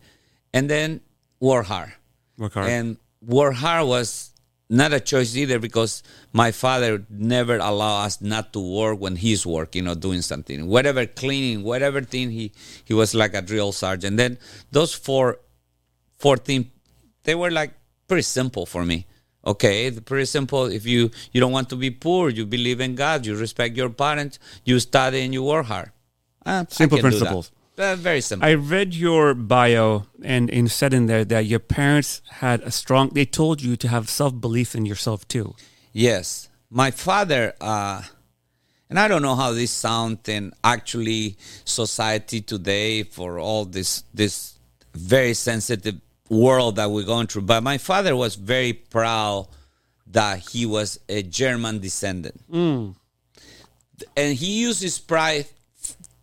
and 0.52 0.68
then 0.68 1.00
work 1.40 1.64
hard. 1.66 1.92
Work 2.36 2.54
hard. 2.54 2.68
And 2.68 2.96
work 3.20 3.54
hard 3.54 3.86
was 3.86 4.30
not 4.70 4.92
a 4.92 5.00
choice 5.00 5.34
either 5.34 5.58
because 5.58 6.02
my 6.32 6.50
father 6.52 7.04
never 7.08 7.56
allowed 7.56 8.04
us 8.04 8.20
not 8.20 8.52
to 8.52 8.60
work 8.60 9.00
when 9.00 9.16
he's 9.16 9.46
working 9.46 9.88
or 9.88 9.94
doing 9.94 10.20
something. 10.22 10.66
Whatever 10.66 11.06
cleaning, 11.06 11.62
whatever 11.64 12.02
thing 12.02 12.30
he 12.30 12.52
he 12.84 12.94
was 12.94 13.14
like 13.14 13.34
a 13.34 13.42
drill 13.42 13.72
sergeant. 13.72 14.16
Then 14.16 14.38
those 14.70 14.92
four 14.94 15.40
four 16.18 16.36
things 16.36 16.66
they 17.24 17.34
were 17.34 17.50
like 17.50 17.72
pretty 18.06 18.22
simple 18.22 18.66
for 18.66 18.84
me. 18.84 19.06
Okay, 19.46 19.90
pretty 19.90 20.26
simple. 20.26 20.66
If 20.66 20.84
you 20.84 21.10
you 21.32 21.40
don't 21.40 21.52
want 21.52 21.70
to 21.70 21.76
be 21.76 21.90
poor, 21.90 22.28
you 22.28 22.44
believe 22.44 22.80
in 22.80 22.94
God, 22.94 23.24
you 23.24 23.36
respect 23.36 23.76
your 23.76 23.88
parents, 23.88 24.38
you 24.64 24.78
study 24.80 25.22
and 25.22 25.32
you 25.32 25.42
work 25.42 25.66
hard. 25.66 25.92
Uh, 26.44 26.64
Simple 26.68 26.98
can 26.98 27.10
do 27.10 27.18
that. 27.18 27.18
principles. 27.18 27.50
Uh, 27.78 27.94
very 27.94 28.20
simple. 28.20 28.48
I 28.48 28.54
read 28.54 28.92
your 28.92 29.34
bio 29.34 30.06
and, 30.24 30.50
and 30.50 30.68
said 30.70 30.92
in 30.92 31.06
there 31.06 31.24
that 31.24 31.46
your 31.46 31.60
parents 31.60 32.20
had 32.28 32.60
a 32.62 32.72
strong. 32.72 33.10
They 33.10 33.24
told 33.24 33.62
you 33.62 33.76
to 33.76 33.88
have 33.88 34.10
self 34.10 34.40
belief 34.40 34.74
in 34.74 34.84
yourself 34.84 35.26
too. 35.28 35.54
Yes, 35.92 36.48
my 36.70 36.90
father, 36.90 37.54
uh, 37.60 38.02
and 38.90 38.98
I 38.98 39.06
don't 39.06 39.22
know 39.22 39.36
how 39.36 39.52
this 39.52 39.70
sounds 39.70 40.28
in 40.28 40.52
actually 40.64 41.36
society 41.64 42.40
today 42.40 43.04
for 43.04 43.38
all 43.38 43.64
this 43.64 44.02
this 44.12 44.58
very 44.92 45.34
sensitive 45.34 46.00
world 46.28 46.76
that 46.76 46.90
we're 46.90 47.04
going 47.04 47.28
through. 47.28 47.42
But 47.42 47.62
my 47.62 47.78
father 47.78 48.16
was 48.16 48.34
very 48.34 48.72
proud 48.72 49.46
that 50.08 50.40
he 50.50 50.66
was 50.66 50.98
a 51.08 51.22
German 51.22 51.78
descendant, 51.78 52.40
and 54.16 54.34
he 54.34 54.60
used 54.62 54.82
his 54.82 54.98
pride 54.98 55.46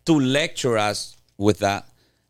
to 0.06 0.20
lecture 0.20 0.78
us 0.78 1.15
with 1.38 1.60
that. 1.60 1.88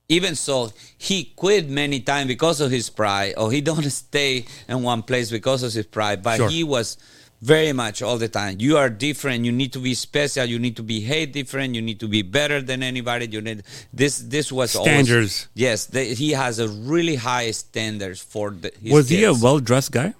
Even 0.07 0.35
so, 0.35 0.71
he 0.97 1.25
quit 1.35 1.67
many 1.67 1.99
times 1.99 2.27
because 2.27 2.61
of 2.61 2.69
his 2.69 2.89
pride, 2.89 3.33
or 3.37 3.51
he 3.51 3.61
don't 3.69 3.83
stay 3.89 4.45
in 4.69 4.83
one 4.83 5.01
place 5.01 5.31
because 5.31 5.63
of 5.63 5.73
his 5.73 5.85
pride. 5.87 6.21
But 6.21 6.37
Sure. 6.37 6.49
he 6.49 6.63
was 6.63 6.97
very 7.41 7.73
much 7.73 8.01
all 8.01 8.17
the 8.17 8.27
time. 8.29 8.57
You 8.59 8.77
are 8.77 8.89
different. 8.89 9.45
You 9.45 9.51
need 9.51 9.73
to 9.73 9.79
be 9.79 9.93
special. 9.93 10.45
You 10.45 10.57
need 10.59 10.75
to 10.77 10.83
behave 10.83 11.31
different. 11.31 11.75
You 11.75 11.81
need 11.81 11.99
to 11.99 12.07
be 12.07 12.21
better 12.21 12.61
than 12.61 12.81
anybody. 12.83 13.27
You 13.27 13.41
need 13.41 13.63
this. 13.93 14.19
This 14.19 14.51
was 14.51 14.71
Standards. 14.71 15.11
Always, 15.11 15.47
yes, 15.55 15.91
he 16.17 16.31
has 16.31 16.59
a 16.59 16.67
really 16.67 17.15
high 17.15 17.49
standards 17.51 18.21
for 18.21 18.51
the. 18.51 18.71
His 18.81 18.93
Was 18.93 19.09
he 19.09 19.23
a 19.23 19.33
well 19.33 19.59
dressed 19.59 19.91
guy? 19.91 20.13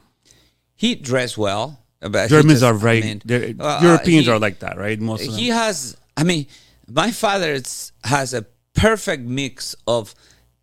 He 0.75 0.96
dressed 0.96 1.38
well. 1.38 1.80
but 2.01 2.27
Germans 2.30 2.60
just- 2.62 2.63
are 2.63 2.75
I 2.75 2.77
very. 2.77 3.01
mean, 3.01 3.22
uh, 3.60 3.80
Europeans 3.84 4.25
he- 4.25 4.32
are 4.32 4.39
like 4.39 4.60
that, 4.60 4.77
right? 4.77 5.00
Most 5.00 5.22
of 5.27 5.32
them. 5.32 5.39
he 5.39 5.48
has 5.50 5.96
i 6.18 6.24
mean 6.24 6.46
my 6.88 7.12
father 7.12 7.60
has 8.04 8.34
a 8.34 8.46
perfect 8.75 9.24
mix 9.24 9.75
of 9.88 10.13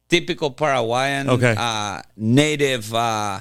typical 0.08 0.50
paraguayan 0.50 1.28
Okay. 1.28 1.54
uh, 1.56 2.02
native 2.16 2.92
uh, 2.94 3.40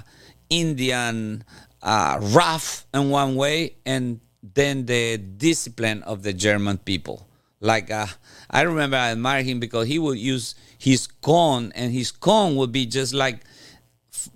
indian 0.49 1.43
uh, 1.83 2.17
rough 2.33 2.85
in 2.93 3.09
one 3.09 3.35
way 3.35 3.75
and 3.85 4.19
then 4.41 4.85
the 4.85 5.17
discipline 5.17 6.01
of 6.03 6.23
the 6.23 6.33
german 6.33 6.77
people 6.77 7.27
like 7.59 7.91
uh, 7.91 8.07
i 8.49 8.61
remember 8.61 8.97
i 8.97 9.09
admired 9.11 9.45
him 9.45 9.59
because 9.59 9.87
he 9.87 9.99
would 9.99 10.17
use 10.17 10.55
his 10.77 11.07
cone 11.21 11.71
and 11.75 11.91
his 11.91 12.11
cone 12.11 12.55
would 12.55 12.71
be 12.71 12.85
just 12.85 13.13
like 13.13 13.39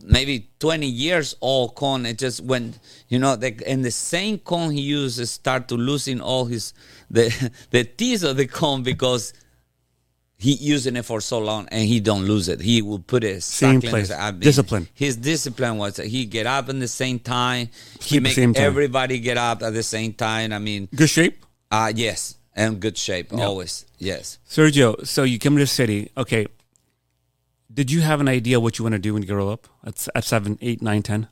maybe 0.03 0.49
20 0.59 0.87
years 0.87 1.35
old 1.41 1.75
cone 1.75 2.05
it 2.05 2.17
just 2.17 2.41
when 2.41 2.73
you 3.07 3.19
know 3.19 3.35
the, 3.35 3.55
and 3.67 3.83
the 3.85 3.91
same 3.91 4.37
cone 4.39 4.71
he 4.71 4.81
uses 4.81 5.29
start 5.31 5.67
to 5.67 5.75
losing 5.75 6.19
all 6.21 6.45
his 6.45 6.73
the 7.09 7.29
the 7.71 7.83
teeth 7.83 8.23
of 8.23 8.37
the 8.37 8.47
cone 8.47 8.83
because 8.83 9.33
he 10.37 10.53
using 10.53 10.95
it 10.97 11.05
for 11.05 11.21
so 11.21 11.39
long 11.39 11.67
and 11.71 11.87
he 11.87 11.99
don't 11.99 12.25
lose 12.25 12.49
it 12.49 12.59
he 12.61 12.81
will 12.81 12.99
put 12.99 13.23
it 13.23 13.41
Same 13.41 13.79
place. 13.81 14.11
as- 14.11 14.19
I 14.19 14.31
mean, 14.31 14.41
Discipline. 14.41 14.87
his 14.93 15.15
discipline 15.17 15.77
was 15.77 15.95
that 15.95 16.07
he 16.07 16.25
get 16.25 16.45
up 16.45 16.69
in 16.69 16.79
the 16.79 16.87
same 16.87 17.19
time 17.19 17.69
he 18.01 18.19
Sleep 18.19 18.23
the 18.35 18.47
make 18.47 18.57
everybody 18.57 19.19
get 19.19 19.37
up 19.37 19.63
at 19.63 19.73
the 19.73 19.83
same 19.83 20.13
time 20.13 20.51
i 20.53 20.59
mean 20.59 20.87
Good 20.95 21.09
shape, 21.09 21.45
uh 21.71 21.91
yes 21.95 22.35
and 22.55 22.79
good 22.79 22.97
shape 22.97 23.33
always 23.33 23.85
yes 23.97 24.37
Sergio. 24.49 25.05
So 25.07 25.23
you 25.23 25.39
come 25.39 25.55
to 25.55 25.61
the 25.63 25.67
city. 25.67 26.11
Okay. 26.17 26.47
Did 27.73 27.91
you 27.91 28.01
have 28.01 28.21
an 28.21 28.29
idea 28.29 28.59
what 28.59 28.77
you 28.77 28.83
want 28.83 28.93
to 28.93 28.99
do 28.99 29.13
when 29.13 29.21
you 29.23 29.27
grow 29.27 29.49
up? 29.49 29.67
At, 29.83 30.07
at 30.15 30.23
seven, 30.23 30.57
eight, 30.61 30.81
nine, 30.81 31.03
ten. 31.03 31.27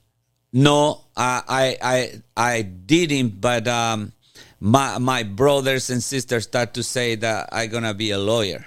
No, 0.52 1.02
I 1.16 1.42
I 1.48 1.78
I, 1.82 2.22
I 2.36 2.62
didn't, 2.64 3.40
but 3.40 3.68
um, 3.68 4.12
my 4.60 4.98
my 4.98 5.24
brothers 5.24 5.90
and 5.90 6.04
sisters 6.04 6.44
start 6.44 6.74
to 6.74 6.84
say 6.84 7.16
that 7.16 7.48
I'm 7.54 7.70
gonna 7.70 7.94
be 7.94 8.12
a 8.12 8.18
lawyer 8.18 8.66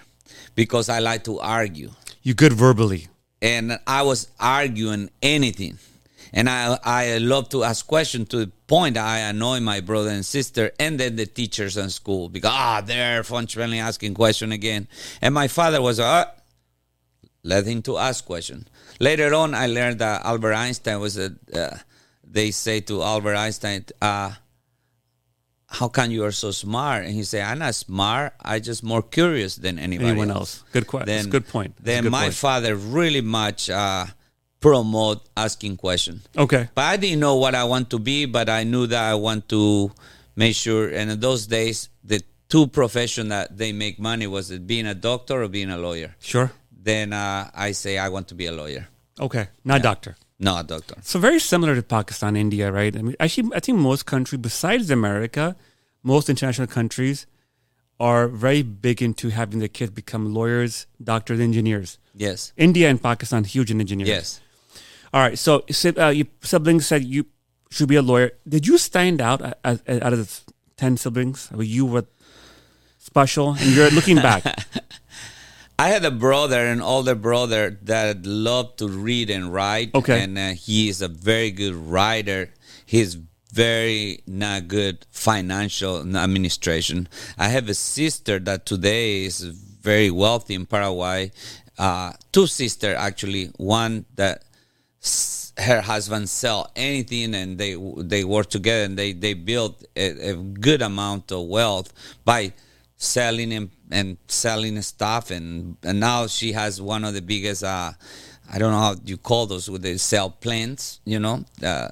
because 0.56 0.88
I 0.88 0.98
like 0.98 1.22
to 1.24 1.38
argue, 1.38 1.90
You 2.22 2.34
good 2.34 2.52
verbally. 2.54 3.06
and 3.40 3.78
I 3.86 4.02
was 4.02 4.28
arguing 4.40 5.10
anything, 5.22 5.78
and 6.32 6.48
I 6.48 6.76
I 6.82 7.18
love 7.18 7.48
to 7.50 7.62
ask 7.62 7.86
questions 7.86 8.28
to 8.30 8.38
the 8.46 8.50
point 8.66 8.96
I 8.96 9.18
annoy 9.30 9.60
my 9.60 9.80
brother 9.80 10.10
and 10.10 10.24
sister, 10.26 10.72
and 10.80 10.98
then 10.98 11.14
the 11.16 11.26
teachers 11.26 11.76
in 11.76 11.90
school 11.90 12.28
because 12.28 12.50
ah 12.52 12.80
they're 12.84 13.22
functionally 13.22 13.78
asking 13.78 14.14
question 14.14 14.50
again, 14.52 14.88
and 15.22 15.32
my 15.34 15.46
father 15.48 15.80
was 15.80 16.00
uh, 16.00 16.24
let 17.44 17.64
him 17.66 17.82
to 17.82 17.96
ask 17.98 18.24
question. 18.24 18.66
Later 18.98 19.34
on, 19.34 19.54
I 19.54 19.66
learned 19.66 19.98
that 20.00 20.24
Albert 20.24 20.54
Einstein 20.54 20.98
was 21.00 21.16
a. 21.18 21.28
Uh, 21.54 21.76
they 22.28 22.50
say 22.50 22.80
to 22.80 23.02
Albert 23.02 23.36
Einstein, 23.36 23.84
uh, 24.02 24.32
"How 25.68 25.88
come 25.88 26.10
you 26.10 26.24
are 26.24 26.32
so 26.32 26.50
smart?" 26.50 27.04
And 27.04 27.14
he 27.14 27.22
say, 27.24 27.42
"I'm 27.42 27.58
not 27.58 27.74
smart. 27.74 28.34
I 28.42 28.58
just 28.60 28.82
more 28.82 29.02
curious 29.02 29.56
than 29.56 29.78
anybody 29.78 30.10
Anyone 30.10 30.30
else." 30.30 30.62
else. 30.62 30.72
Good 30.72 30.86
que- 30.86 31.04
that's 31.04 31.26
a 31.26 31.30
good 31.30 31.48
point. 31.48 31.76
That's 31.76 31.84
Then 31.86 32.02
good 32.04 32.12
my 32.12 32.24
point. 32.24 32.34
father 32.34 32.76
really 32.76 33.20
much 33.20 33.68
uh, 33.70 34.06
promote 34.60 35.22
asking 35.36 35.76
question. 35.76 36.22
Okay. 36.36 36.68
But 36.74 36.84
I 36.84 36.96
didn't 36.96 37.20
know 37.20 37.36
what 37.36 37.54
I 37.54 37.64
want 37.64 37.90
to 37.90 37.98
be, 37.98 38.26
but 38.26 38.48
I 38.48 38.64
knew 38.64 38.86
that 38.86 39.02
I 39.10 39.14
want 39.14 39.48
to 39.50 39.92
make 40.34 40.54
sure. 40.56 40.88
And 40.88 41.10
in 41.10 41.20
those 41.20 41.46
days, 41.46 41.88
the 42.04 42.20
two 42.48 42.66
profession 42.68 43.28
that 43.28 43.56
they 43.58 43.72
make 43.72 43.98
money 43.98 44.26
was 44.26 44.50
it 44.50 44.66
being 44.66 44.86
a 44.86 44.94
doctor 44.94 45.42
or 45.42 45.48
being 45.48 45.70
a 45.70 45.78
lawyer. 45.78 46.14
Sure. 46.20 46.50
Then 46.70 47.12
uh, 47.12 47.50
I 47.54 47.72
say 47.72 47.98
I 47.98 48.08
want 48.08 48.28
to 48.28 48.34
be 48.34 48.46
a 48.46 48.52
lawyer, 48.52 48.86
Okay. 49.20 49.48
Not 49.64 49.82
doctor. 49.82 50.16
Not 50.38 50.64
a 50.64 50.68
doctor. 50.68 50.94
So 51.02 51.18
very 51.18 51.40
similar 51.40 51.74
to 51.74 51.82
Pakistan, 51.82 52.36
India, 52.36 52.70
right? 52.70 52.94
I 52.96 53.02
mean, 53.02 53.16
actually, 53.20 53.50
I 53.54 53.60
think 53.60 53.78
most 53.78 54.06
countries 54.06 54.40
besides 54.40 54.90
America, 54.90 55.56
most 56.02 56.28
international 56.28 56.66
countries 56.66 57.26
are 57.98 58.28
very 58.28 58.62
big 58.62 59.00
into 59.00 59.30
having 59.30 59.58
their 59.58 59.68
kids 59.68 59.90
become 59.90 60.34
lawyers, 60.34 60.86
doctors, 61.02 61.40
engineers. 61.40 61.98
Yes, 62.14 62.52
India 62.56 62.88
and 62.90 63.02
Pakistan, 63.02 63.44
huge 63.44 63.70
in 63.70 63.80
engineering. 63.80 64.12
yes. 64.12 64.40
All 65.14 65.22
right. 65.22 65.38
So, 65.38 65.64
uh, 65.96 66.08
your 66.08 66.26
siblings 66.42 66.86
said 66.86 67.04
you 67.04 67.24
should 67.70 67.88
be 67.88 67.96
a 67.96 68.02
lawyer. 68.02 68.32
Did 68.46 68.66
you 68.66 68.76
stand 68.76 69.20
out 69.22 69.40
a- 69.40 69.56
a- 69.64 70.04
out 70.06 70.12
of 70.12 70.18
the 70.18 70.52
ten 70.76 70.96
siblings? 70.98 71.48
Were 71.52 71.62
you 71.62 71.86
were 71.86 72.04
special? 72.98 73.52
And 73.58 73.72
you're 73.74 73.90
looking 73.90 74.16
back. 74.16 74.44
I 75.78 75.88
had 75.88 76.04
a 76.04 76.10
brother, 76.10 76.66
an 76.66 76.80
older 76.80 77.14
brother, 77.14 77.78
that 77.82 78.24
loved 78.24 78.78
to 78.78 78.88
read 78.88 79.30
and 79.30 79.52
write. 79.52 79.94
Okay. 79.94 80.22
And 80.22 80.38
uh, 80.38 80.48
he 80.52 80.88
is 80.88 81.02
a 81.02 81.08
very 81.08 81.50
good 81.50 81.74
writer. 81.74 82.50
He's 82.86 83.18
very 83.52 84.22
not 84.26 84.68
good 84.68 85.06
financial 85.10 86.00
administration. 86.16 87.08
I 87.38 87.48
have 87.48 87.68
a 87.68 87.74
sister 87.74 88.38
that 88.40 88.66
today 88.66 89.24
is 89.24 89.40
very 89.40 90.10
wealthy 90.10 90.54
in 90.54 90.66
Paraguay. 90.66 91.32
Uh, 91.78 92.12
two 92.32 92.46
sisters, 92.46 92.96
actually. 92.98 93.46
One 93.56 94.06
that 94.16 94.44
her 95.58 95.80
husband 95.80 96.28
sell 96.28 96.70
anything 96.76 97.34
and 97.34 97.56
they 97.58 97.76
they 97.98 98.24
work 98.24 98.50
together 98.50 98.84
and 98.84 98.98
they 98.98 99.12
they 99.12 99.32
build 99.32 99.84
a, 99.96 100.30
a 100.30 100.34
good 100.36 100.82
amount 100.82 101.32
of 101.32 101.46
wealth 101.46 101.92
by 102.24 102.52
selling 102.96 103.52
and, 103.52 103.70
and 103.90 104.16
selling 104.26 104.80
stuff 104.82 105.30
and 105.30 105.76
and 105.82 106.00
now 106.00 106.26
she 106.26 106.52
has 106.52 106.80
one 106.80 107.04
of 107.04 107.14
the 107.14 107.22
biggest 107.22 107.62
uh 107.62 107.92
I 108.50 108.58
don't 108.58 108.72
know 108.72 108.78
how 108.78 108.94
you 109.04 109.16
call 109.16 109.46
those 109.46 109.68
where 109.68 109.78
they 109.78 109.96
sell 109.98 110.30
plants 110.30 111.00
you 111.04 111.18
know 111.18 111.44
uh, 111.62 111.88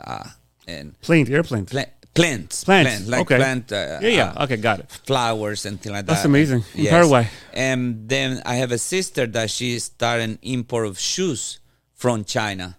uh 0.00 0.24
and 0.66 1.00
plant 1.00 1.30
airplanes. 1.30 1.70
pla- 1.70 1.84
plants 2.14 2.64
Plants, 2.64 3.06
like 3.06 3.20
okay. 3.22 3.36
plant 3.36 3.72
uh, 3.72 3.98
yeah, 4.02 4.08
yeah. 4.08 4.34
uh, 4.36 4.44
okay, 4.44 4.56
got 4.56 4.80
it. 4.80 4.90
flowers 5.06 5.64
and 5.66 5.80
things 5.80 5.92
like 5.92 6.06
that. 6.06 6.14
That's 6.14 6.24
amazing. 6.24 6.64
In 6.74 6.86
Paraguay. 6.86 7.28
And 7.52 8.08
then 8.08 8.42
I 8.44 8.56
have 8.56 8.72
a 8.72 8.78
sister 8.78 9.26
that 9.26 9.50
she 9.50 9.78
started 9.78 10.38
import 10.42 10.86
of 10.86 10.98
shoes 10.98 11.60
from 11.94 12.24
China, 12.24 12.76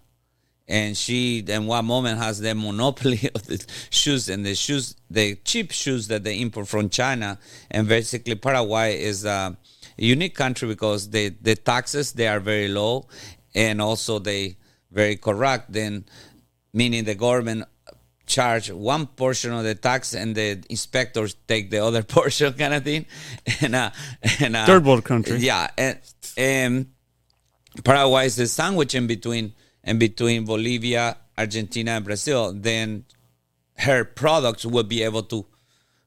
and 0.70 0.96
she 0.96 1.40
in 1.40 1.66
one 1.66 1.84
moment 1.84 2.18
has 2.18 2.38
the 2.40 2.54
monopoly 2.54 3.28
of 3.34 3.42
the 3.46 3.62
shoes 3.90 4.28
and 4.28 4.46
the 4.46 4.54
shoes 4.54 4.94
the 5.10 5.34
cheap 5.44 5.72
shoes 5.72 6.06
that 6.08 6.22
they 6.22 6.40
import 6.40 6.68
from 6.68 6.88
china. 6.88 7.38
And 7.70 7.88
basically 7.88 8.36
paraguay 8.36 9.02
is 9.02 9.24
a 9.24 9.56
unique 9.98 10.36
country 10.36 10.68
because 10.68 11.10
the 11.10 11.30
the 11.42 11.56
taxes 11.56 12.12
they 12.12 12.28
are 12.28 12.40
very 12.40 12.68
low 12.68 13.08
and 13.54 13.82
also 13.82 14.20
they 14.20 14.56
very 14.92 15.16
corrupt. 15.16 15.72
Then 15.72 16.04
meaning 16.72 17.04
the 17.04 17.16
government 17.16 17.64
charge 18.26 18.70
one 18.70 19.06
portion 19.08 19.52
of 19.52 19.64
the 19.64 19.74
tax 19.74 20.14
and 20.14 20.36
the 20.36 20.62
inspectors 20.70 21.34
take 21.48 21.70
the 21.70 21.78
other 21.84 22.02
portion 22.16 22.52
kind 22.52 22.74
of 22.74 22.84
thing. 22.84 23.06
And 23.60 23.74
uh, 23.74 23.90
and 24.38 24.54
uh, 24.54 24.66
Third 24.66 24.84
world 24.84 25.04
country. 25.04 25.38
yeah 25.38 25.68
and, 25.76 25.98
and 26.36 26.86
Paraguay 27.82 28.26
is 28.26 28.36
the 28.36 28.46
sandwich 28.46 28.94
in 28.94 29.08
between 29.08 29.52
in 29.84 29.98
between 29.98 30.44
Bolivia, 30.44 31.16
Argentina, 31.36 31.92
and 31.92 32.04
Brazil, 32.04 32.52
then 32.52 33.04
her 33.78 34.04
products 34.04 34.64
will 34.64 34.84
be 34.84 35.02
able 35.02 35.22
to 35.24 35.46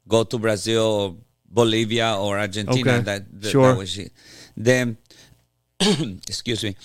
go 0.08 0.24
to 0.24 0.38
Brazil 0.38 0.86
or 0.86 1.16
Bolivia 1.48 2.16
or 2.18 2.38
Argentina. 2.40 2.92
Okay, 2.92 3.04
That, 3.04 3.42
that, 3.42 3.50
sure. 3.50 3.70
that 3.70 3.78
was 3.78 3.98
it. 3.98 4.12
Then, 4.56 4.98
excuse 5.80 6.64
me, 6.64 6.76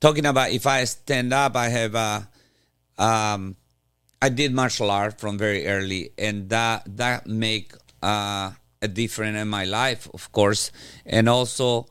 talking 0.00 0.26
about 0.26 0.50
if 0.50 0.66
I 0.66 0.84
stand 0.84 1.32
up, 1.32 1.56
I 1.56 1.68
have 1.68 1.94
uh, 1.94 2.20
um, 2.98 3.56
I 4.20 4.28
did 4.28 4.52
martial 4.52 4.90
art 4.90 5.20
from 5.20 5.38
very 5.38 5.66
early, 5.66 6.10
and 6.18 6.48
that 6.50 6.96
that 6.96 7.26
make 7.26 7.72
uh, 8.02 8.52
a 8.82 8.88
difference 8.88 9.38
in 9.38 9.48
my 9.48 9.64
life, 9.64 10.08
of 10.12 10.32
course, 10.32 10.72
and 11.04 11.28
also. 11.28 11.86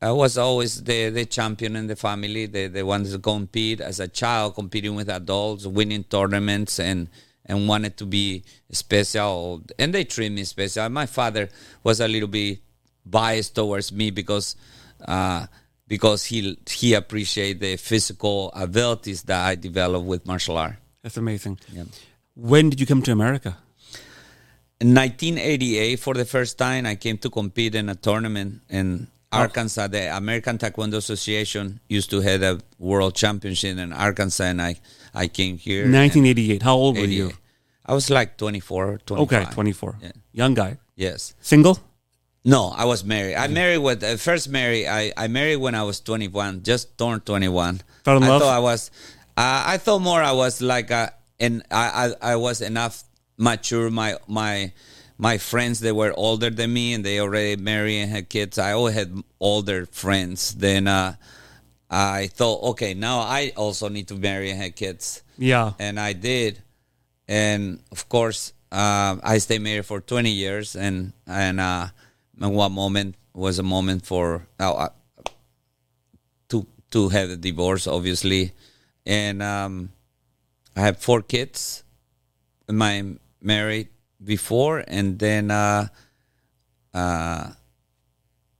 I 0.00 0.12
was 0.12 0.36
always 0.36 0.82
the, 0.84 1.10
the 1.10 1.24
champion 1.24 1.74
in 1.74 1.86
the 1.86 1.96
family, 1.96 2.46
the, 2.46 2.66
the 2.66 2.84
ones 2.84 3.12
that 3.12 3.22
compete 3.22 3.80
as 3.80 3.98
a 3.98 4.08
child, 4.08 4.54
competing 4.54 4.94
with 4.94 5.08
adults, 5.08 5.66
winning 5.66 6.04
tournaments, 6.04 6.78
and 6.78 7.08
and 7.48 7.68
wanted 7.68 7.96
to 7.96 8.04
be 8.04 8.42
special. 8.70 9.62
And 9.78 9.94
they 9.94 10.04
treat 10.04 10.32
me 10.32 10.44
special. 10.44 10.88
My 10.88 11.06
father 11.06 11.48
was 11.82 12.00
a 12.00 12.08
little 12.08 12.28
bit 12.28 12.58
biased 13.04 13.54
towards 13.54 13.92
me 13.92 14.10
because 14.10 14.56
uh, 15.06 15.46
because 15.88 16.24
he 16.24 16.58
he 16.68 16.94
appreciated 16.94 17.60
the 17.60 17.76
physical 17.76 18.50
abilities 18.54 19.22
that 19.22 19.46
I 19.46 19.54
developed 19.54 20.06
with 20.06 20.26
martial 20.26 20.58
art. 20.58 20.76
That's 21.02 21.16
amazing. 21.16 21.58
Yeah. 21.72 21.84
When 22.34 22.68
did 22.68 22.80
you 22.80 22.86
come 22.86 23.02
to 23.02 23.12
America? 23.12 23.56
In 24.78 24.94
1988, 24.94 25.98
for 25.98 26.12
the 26.12 26.26
first 26.26 26.58
time, 26.58 26.84
I 26.84 26.96
came 26.96 27.16
to 27.18 27.30
compete 27.30 27.74
in 27.74 27.88
a 27.88 27.94
tournament 27.94 28.60
in 28.68 29.08
Arkansas. 29.32 29.88
The 29.88 30.16
American 30.16 30.58
Taekwondo 30.58 30.94
Association 30.94 31.80
used 31.88 32.10
to 32.10 32.20
have 32.20 32.42
a 32.42 32.60
world 32.78 33.14
championship 33.14 33.78
in 33.78 33.92
Arkansas, 33.92 34.44
and 34.44 34.62
I, 34.62 34.76
I 35.14 35.28
came 35.28 35.58
here. 35.58 35.84
in 35.84 35.92
1988. 35.92 36.62
How 36.62 36.74
old 36.74 36.96
were 36.96 37.04
you? 37.04 37.32
I 37.84 37.94
was 37.94 38.10
like 38.10 38.36
24, 38.36 39.00
25. 39.06 39.42
Okay, 39.42 39.52
24. 39.54 39.98
Yeah. 40.02 40.12
Young 40.32 40.54
guy. 40.54 40.78
Yes. 40.96 41.34
Single? 41.40 41.78
No, 42.44 42.68
I 42.76 42.84
was 42.84 43.04
married. 43.04 43.34
I 43.36 43.48
married 43.48 43.78
with 43.78 44.02
uh, 44.04 44.16
first 44.16 44.48
married. 44.48 44.86
I, 44.86 45.12
I 45.16 45.26
married 45.26 45.56
when 45.56 45.74
I 45.74 45.82
was 45.82 46.00
21, 46.00 46.62
just 46.62 46.96
turned 46.96 47.26
21. 47.26 47.80
Fell 48.04 48.16
in 48.16 48.22
I 48.22 48.28
love? 48.28 48.42
thought 48.42 48.54
I 48.54 48.60
was. 48.60 48.90
Uh, 49.36 49.64
I 49.66 49.78
thought 49.78 49.98
more. 50.00 50.22
I 50.22 50.32
was 50.32 50.62
like, 50.62 50.90
uh, 50.92 51.10
and 51.40 51.62
I, 51.70 52.14
I 52.22 52.32
I 52.32 52.36
was 52.36 52.62
enough 52.62 53.02
mature. 53.36 53.90
My 53.90 54.16
my 54.28 54.72
my 55.18 55.38
friends 55.38 55.80
they 55.80 55.92
were 55.92 56.12
older 56.16 56.50
than 56.50 56.72
me 56.72 56.92
and 56.94 57.04
they 57.04 57.20
already 57.20 57.56
married 57.56 58.00
and 58.02 58.10
had 58.10 58.28
kids. 58.28 58.58
I 58.58 58.72
always 58.72 58.94
had 58.94 59.22
older 59.40 59.86
friends. 59.86 60.54
Then 60.54 60.86
uh, 60.86 61.14
I 61.90 62.26
thought, 62.28 62.62
okay, 62.72 62.94
now 62.94 63.20
I 63.20 63.52
also 63.56 63.88
need 63.88 64.08
to 64.08 64.14
marry 64.14 64.50
and 64.50 64.60
have 64.60 64.74
kids 64.74 65.22
Yeah. 65.38 65.72
and 65.78 65.98
I 65.98 66.12
did. 66.12 66.62
And 67.28 67.80
of 67.90 68.08
course, 68.08 68.52
uh, 68.70 69.16
I 69.22 69.38
stayed 69.38 69.62
married 69.62 69.86
for 69.86 70.00
20 70.00 70.30
years, 70.30 70.76
and 70.76 71.12
and 71.26 71.58
uh, 71.60 71.88
one 72.38 72.72
moment 72.72 73.14
was 73.32 73.58
a 73.58 73.62
moment 73.62 74.04
for 74.06 74.46
uh, 74.60 74.72
uh, 74.74 74.88
to 76.48 76.66
to 76.90 77.08
have 77.08 77.30
a 77.30 77.36
divorce, 77.36 77.86
obviously, 77.86 78.52
and 79.04 79.42
um, 79.42 79.90
I 80.76 80.80
have 80.82 80.98
four 80.98 81.22
kids. 81.22 81.82
My 82.68 83.04
married 83.40 83.88
before, 84.26 84.84
and 84.86 85.18
then 85.18 85.50
uh, 85.50 85.88
uh, 86.92 87.50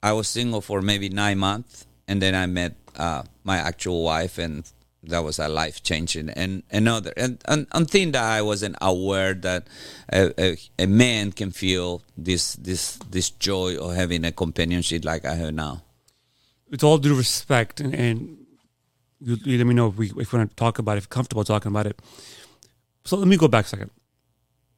I 0.03 0.13
was 0.13 0.29
single 0.29 0.61
for 0.61 0.81
maybe 0.81 1.09
nine 1.09 1.39
months, 1.39 1.87
and 2.09 2.23
then 2.23 2.35
I 2.35 2.47
met 2.47 2.75
uh, 2.97 3.25
my 3.45 3.59
actual 3.59 4.03
wife, 4.05 4.39
and 4.39 4.65
that 5.03 5.23
was 5.23 5.39
a 5.39 5.49
life 5.49 5.83
changing 5.83 6.31
and 6.31 6.63
another 6.71 7.13
and, 7.17 7.39
and 7.47 7.67
and 7.73 7.89
thing 7.89 8.11
that 8.13 8.25
I 8.25 8.43
wasn't 8.43 8.77
aware 8.81 9.35
that 9.35 9.69
a, 10.13 10.33
a, 10.39 10.57
a 10.81 10.87
man 10.87 11.33
can 11.33 11.51
feel 11.53 12.03
this 12.17 12.55
this 12.55 12.97
this 13.11 13.31
joy 13.31 13.77
of 13.77 13.95
having 13.95 14.25
a 14.25 14.33
companionship 14.33 15.05
like 15.05 15.25
I 15.25 15.35
have 15.35 15.55
now. 15.55 15.83
With 16.71 16.83
all 16.83 16.99
due 16.99 17.17
respect, 17.17 17.81
and, 17.81 17.95
and 17.95 18.39
you, 19.21 19.37
you 19.45 19.59
let 19.59 19.67
me 19.67 19.75
know 19.75 19.89
if 19.89 19.97
we 19.97 20.07
if 20.19 20.33
we 20.33 20.39
want 20.39 20.51
to 20.51 20.57
talk 20.57 20.79
about 20.79 20.97
it, 20.97 20.99
if 20.99 21.09
comfortable 21.09 21.45
talking 21.45 21.71
about 21.71 21.87
it. 21.87 22.01
So 23.05 23.17
let 23.17 23.29
me 23.29 23.37
go 23.37 23.49
back 23.49 23.67
a 23.67 23.69
second. 23.69 23.91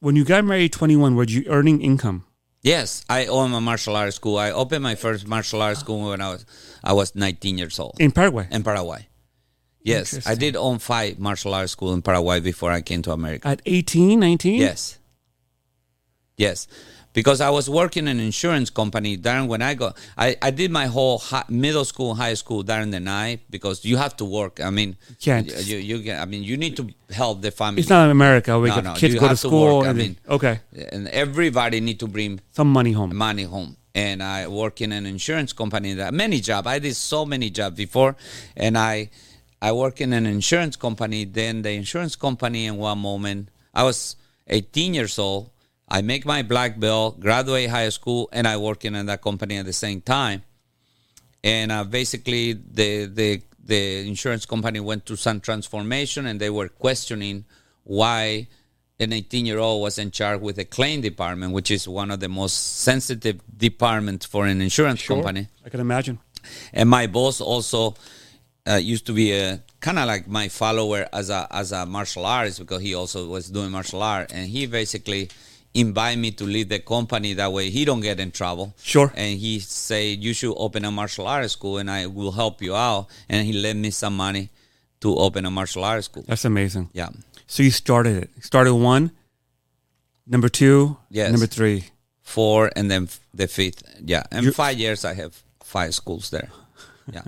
When 0.00 0.16
you 0.16 0.24
got 0.24 0.44
married 0.44 0.72
21, 0.72 1.16
were 1.16 1.24
you 1.24 1.44
earning 1.48 1.80
income? 1.82 2.24
Yes, 2.62 3.04
I 3.08 3.26
own 3.26 3.52
a 3.52 3.60
martial 3.60 3.96
arts 3.96 4.16
school. 4.16 4.36
I 4.38 4.50
opened 4.50 4.82
my 4.82 4.94
first 4.94 5.26
martial 5.26 5.62
arts 5.62 5.80
school 5.80 6.08
when 6.10 6.20
I 6.20 6.30
was 6.30 6.44
I 6.82 6.92
was 6.92 7.14
19 7.14 7.56
years 7.58 7.78
old 7.78 7.96
In 8.00 8.10
Paraguay? 8.12 8.46
in 8.50 8.62
Paraguay. 8.62 9.06
Yes, 9.82 10.26
I 10.26 10.34
did 10.34 10.54
own 10.56 10.78
five 10.80 11.18
martial 11.18 11.54
arts 11.54 11.72
school 11.72 11.94
in 11.94 12.02
Paraguay 12.02 12.40
before 12.40 12.70
I 12.70 12.80
came 12.82 13.00
to 13.02 13.12
America. 13.12 13.48
At 13.48 13.62
18, 13.64 14.20
19? 14.20 14.60
Yes. 14.60 14.98
Yes. 16.36 16.66
Because 17.18 17.40
I 17.40 17.50
was 17.50 17.68
working 17.68 18.06
in 18.06 18.20
an 18.20 18.24
insurance 18.24 18.70
company 18.70 19.16
during 19.16 19.48
when 19.48 19.60
I 19.60 19.74
got, 19.74 19.96
I, 20.16 20.36
I 20.40 20.50
did 20.52 20.70
my 20.70 20.86
whole 20.86 21.18
hi, 21.18 21.42
middle 21.48 21.84
school, 21.84 22.14
high 22.14 22.34
school 22.34 22.62
during 22.62 22.92
the 22.92 23.00
night 23.00 23.40
because 23.50 23.84
you 23.84 23.96
have 23.96 24.16
to 24.18 24.24
work. 24.24 24.60
I 24.60 24.70
mean, 24.70 24.96
can't. 25.20 25.44
You, 25.70 25.78
you, 25.78 25.98
get, 26.00 26.22
I 26.22 26.26
mean, 26.26 26.44
you 26.44 26.56
need 26.56 26.76
to 26.76 26.84
help 27.10 27.42
the 27.42 27.50
family. 27.50 27.80
It's 27.80 27.90
not 27.90 28.04
in 28.04 28.12
America. 28.12 28.56
We 28.60 28.68
No, 28.68 28.80
no, 28.80 28.94
kids 28.94 29.14
you 29.14 29.18
go 29.20 29.26
to 29.26 29.30
have 29.30 29.40
to 29.40 29.48
school. 29.48 29.78
work, 29.78 29.88
I 29.88 29.94
mean- 29.94 30.16
okay. 30.28 30.60
and 30.92 31.08
everybody 31.08 31.80
need 31.80 31.98
to 31.98 32.06
bring 32.06 32.38
Some 32.52 32.70
money 32.72 32.92
home. 32.92 33.10
money 33.16 33.42
home. 33.42 33.76
And 33.96 34.22
I 34.22 34.46
work 34.46 34.80
in 34.80 34.92
an 34.92 35.04
insurance 35.04 35.52
company 35.52 35.94
that 35.94 36.14
many 36.14 36.38
job. 36.40 36.68
I 36.68 36.78
did 36.78 36.94
so 36.94 37.26
many 37.26 37.50
jobs 37.50 37.74
before, 37.76 38.14
and 38.56 38.78
I 38.78 39.10
I 39.60 39.72
work 39.72 40.00
in 40.00 40.12
an 40.12 40.24
insurance 40.24 40.76
company. 40.76 41.24
Then 41.24 41.62
the 41.62 41.72
insurance 41.72 42.14
company 42.14 42.66
in 42.66 42.76
one 42.76 43.00
moment 43.00 43.48
I 43.74 43.82
was 43.82 44.14
18 44.46 44.94
years 44.94 45.18
old. 45.18 45.50
I 45.90 46.02
make 46.02 46.26
my 46.26 46.42
black 46.42 46.78
belt, 46.78 47.18
graduate 47.18 47.70
high 47.70 47.88
school, 47.88 48.28
and 48.32 48.46
I 48.46 48.56
work 48.56 48.84
in 48.84 49.06
that 49.06 49.22
company 49.22 49.56
at 49.56 49.64
the 49.66 49.72
same 49.72 50.00
time. 50.00 50.42
And 51.42 51.72
uh, 51.72 51.84
basically, 51.84 52.52
the 52.52 53.06
the 53.06 53.42
the 53.64 54.06
insurance 54.06 54.44
company 54.44 54.80
went 54.80 55.06
through 55.06 55.16
some 55.16 55.40
transformation, 55.40 56.26
and 56.26 56.40
they 56.40 56.50
were 56.50 56.68
questioning 56.68 57.44
why 57.84 58.48
an 59.00 59.12
18 59.12 59.46
year 59.46 59.58
old 59.58 59.80
was 59.82 59.98
in 59.98 60.10
charge 60.10 60.40
with 60.40 60.56
the 60.56 60.64
claim 60.64 61.00
department, 61.00 61.52
which 61.52 61.70
is 61.70 61.86
one 61.88 62.10
of 62.10 62.20
the 62.20 62.28
most 62.28 62.78
sensitive 62.80 63.40
departments 63.56 64.26
for 64.26 64.46
an 64.46 64.60
insurance 64.60 65.06
company. 65.06 65.48
I 65.64 65.68
can 65.68 65.80
imagine. 65.80 66.18
And 66.72 66.88
my 66.88 67.06
boss 67.06 67.40
also 67.40 67.94
uh, 68.68 68.74
used 68.74 69.06
to 69.06 69.12
be 69.12 69.32
a 69.32 69.62
kind 69.80 69.98
of 69.98 70.06
like 70.06 70.26
my 70.26 70.48
follower 70.48 71.08
as 71.12 71.30
a 71.30 71.46
as 71.50 71.72
a 71.72 71.86
martial 71.86 72.26
artist 72.26 72.58
because 72.58 72.82
he 72.82 72.94
also 72.94 73.28
was 73.28 73.48
doing 73.48 73.70
martial 73.70 74.02
art, 74.02 74.32
and 74.32 74.48
he 74.48 74.66
basically 74.66 75.30
invited 75.74 76.18
me 76.18 76.30
to 76.32 76.44
lead 76.44 76.68
the 76.68 76.78
company 76.80 77.34
that 77.34 77.52
way 77.52 77.70
he 77.70 77.84
don't 77.84 78.00
get 78.00 78.18
in 78.20 78.30
trouble. 78.30 78.74
Sure. 78.82 79.12
And 79.14 79.38
he 79.38 79.60
said 79.60 80.18
you 80.22 80.32
should 80.34 80.54
open 80.56 80.84
a 80.84 80.90
martial 80.90 81.26
arts 81.26 81.52
school, 81.52 81.78
and 81.78 81.90
I 81.90 82.06
will 82.06 82.32
help 82.32 82.60
you 82.62 82.74
out. 82.74 83.06
And 83.28 83.46
he 83.46 83.52
lent 83.52 83.78
me 83.78 83.90
some 83.90 84.16
money 84.16 84.48
to 85.00 85.14
open 85.16 85.44
a 85.46 85.50
martial 85.50 85.84
arts 85.84 86.06
school. 86.06 86.24
That's 86.26 86.44
amazing. 86.44 86.90
Yeah. 86.92 87.10
So 87.46 87.62
you 87.62 87.70
started 87.70 88.16
it. 88.24 88.30
Started 88.44 88.74
one, 88.74 89.10
number 90.26 90.48
two, 90.48 90.96
Yes. 91.10 91.30
number 91.30 91.46
three. 91.46 91.84
four 92.22 92.70
and 92.76 92.90
then 92.90 93.04
f- 93.04 93.20
the 93.32 93.46
fifth 93.48 93.82
yeah 94.04 94.22
in 94.30 94.44
You- 94.44 94.52
five 94.52 94.76
years 94.78 95.02
i 95.02 95.14
have 95.14 95.32
five 95.64 95.94
schools 95.94 96.28
there 96.28 96.50
yeah 97.10 97.22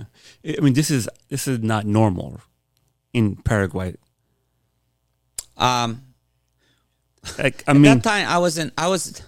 I 0.57 0.61
mean, 0.61 0.73
this 0.75 0.91
is 0.91 1.09
this 1.29 1.47
is 1.47 1.57
not 1.63 1.85
normal 1.87 2.39
in 3.11 3.35
Paraguay. 3.37 3.95
um 5.57 6.01
Like, 7.37 7.63
I 7.67 7.71
at 7.71 7.73
mean, 7.75 7.83
that 7.83 8.03
time 8.03 8.27
i 8.27 8.37
wasn't 8.39 8.73
i 8.77 8.87
was 8.87 9.21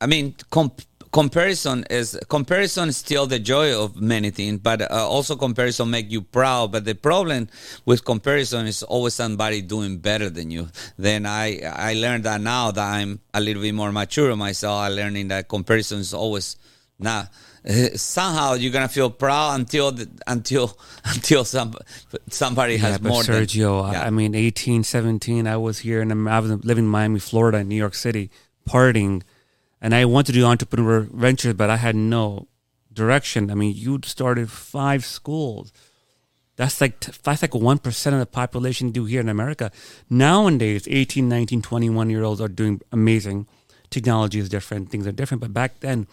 i 0.00 0.06
mean 0.06 0.34
comp- 0.50 0.82
comparison 1.12 1.84
is 1.88 2.18
comparison 2.28 2.90
is 2.90 2.96
still 2.96 3.26
the 3.26 3.38
joy 3.38 3.74
of 3.74 4.00
many 4.00 4.30
things 4.30 4.60
but 4.60 4.82
uh, 4.82 5.08
also 5.08 5.36
comparison 5.36 5.90
make 5.90 6.10
you 6.10 6.20
proud. 6.20 6.72
But 6.72 6.84
the 6.84 6.94
problem 6.94 7.48
with 7.86 8.04
comparison 8.04 8.66
is 8.66 8.82
always 8.82 9.14
somebody 9.14 9.62
doing 9.62 9.98
better 9.98 10.28
than 10.28 10.50
you. 10.50 10.68
Then 10.98 11.24
i 11.26 11.60
i 11.64 11.94
learned 11.94 12.24
that 12.24 12.40
now 12.40 12.70
that 12.70 12.86
i'm 12.86 13.20
a 13.32 13.40
little 13.40 13.62
bit 13.62 13.74
more 13.74 13.90
mature 13.92 14.34
myself 14.36 14.80
i 14.80 14.88
learning 14.88 15.28
that 15.28 15.48
comparison 15.48 16.00
is 16.00 16.12
always 16.12 16.56
Now, 16.98 17.28
uh, 17.68 17.88
somehow 17.96 18.54
you're 18.54 18.72
gonna 18.72 18.88
feel 18.88 19.10
proud 19.10 19.60
until 19.60 19.92
the, 19.92 20.08
until 20.26 20.76
until 21.04 21.44
some 21.44 21.74
somebody 22.28 22.74
Yeah, 22.74 22.78
has 22.80 22.98
but 22.98 23.08
more. 23.08 23.22
Sergio, 23.22 23.90
than, 23.92 24.00
I- 24.02 24.06
I 24.06 24.10
mean, 24.10 24.34
18, 24.34 24.82
17, 24.84 25.46
I 25.46 25.56
was 25.56 25.80
here 25.80 26.00
and 26.02 26.28
I 26.28 26.38
was 26.40 26.50
living 26.64 26.84
in 26.84 26.90
Miami, 26.90 27.20
Florida, 27.20 27.62
New 27.62 27.76
York 27.76 27.94
City, 27.94 28.30
partying, 28.68 29.22
and 29.80 29.94
I 29.94 30.04
wanted 30.06 30.32
to 30.32 30.38
do 30.40 30.44
entrepreneur 30.44 31.00
ventures, 31.00 31.54
but 31.54 31.70
I 31.70 31.76
had 31.76 31.94
no 31.94 32.48
direction. 32.92 33.50
I 33.50 33.54
mean, 33.54 33.74
you 33.76 34.00
started 34.04 34.50
five 34.50 35.04
schools. 35.04 35.72
That's 36.56 36.80
like 36.80 36.98
that's 37.00 37.42
like 37.42 37.54
one 37.54 37.78
percent 37.78 38.14
of 38.14 38.18
the 38.20 38.26
population 38.26 38.90
do 38.90 39.04
here 39.04 39.20
in 39.20 39.28
America. 39.28 39.70
Nowadays, 40.10 40.88
18, 40.90 41.28
19, 41.28 41.62
21 41.62 42.10
year 42.10 42.24
olds 42.24 42.40
are 42.40 42.48
doing 42.48 42.80
amazing. 42.90 43.46
Technology 43.90 44.38
is 44.38 44.48
different, 44.48 44.90
things 44.90 45.06
are 45.06 45.12
different. 45.12 45.40
But 45.40 45.52
back 45.52 45.80
then, 45.80 46.06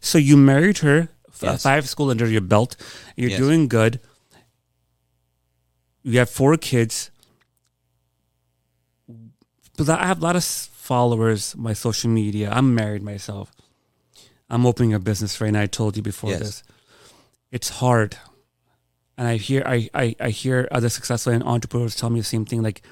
so 0.00 0.16
you 0.18 0.36
married 0.36 0.78
her, 0.78 1.08
f- 1.28 1.44
uh, 1.44 1.46
Yes. 1.52 1.62
five 1.62 1.88
school 1.88 2.10
under 2.10 2.26
your 2.26 2.40
belt. 2.40 2.76
You're 3.16 3.30
Yes. 3.30 3.38
doing 3.38 3.68
good. 3.68 4.00
You 6.02 6.18
have 6.18 6.30
four 6.30 6.56
kids. 6.56 7.10
But 9.76 9.88
I 9.88 10.06
have 10.06 10.18
a 10.20 10.24
lot 10.24 10.36
of 10.36 10.44
followers, 10.44 11.54
my 11.56 11.72
social 11.72 12.10
media. 12.10 12.50
I'm 12.50 12.74
married 12.74 13.02
myself. 13.02 13.50
I'm 14.48 14.66
opening 14.66 14.92
a 14.94 14.98
business 14.98 15.40
right 15.40 15.52
now. 15.52 15.62
I 15.62 15.66
told 15.66 15.96
you 15.96 16.02
before 16.02 16.30
Yes. 16.30 16.40
this. 16.40 16.62
It's 17.50 17.68
hard. 17.80 18.16
And 19.16 19.28
I 19.28 19.36
hear 19.36 19.62
I, 19.66 19.88
I, 19.94 20.16
I 20.20 20.30
hear 20.30 20.68
other 20.70 20.88
successful 20.88 21.32
entrepreneurs 21.42 21.94
tell 21.96 22.10
me 22.10 22.20
the 22.20 22.24
same 22.26 22.44
thing. 22.46 22.62
Like 22.62 22.82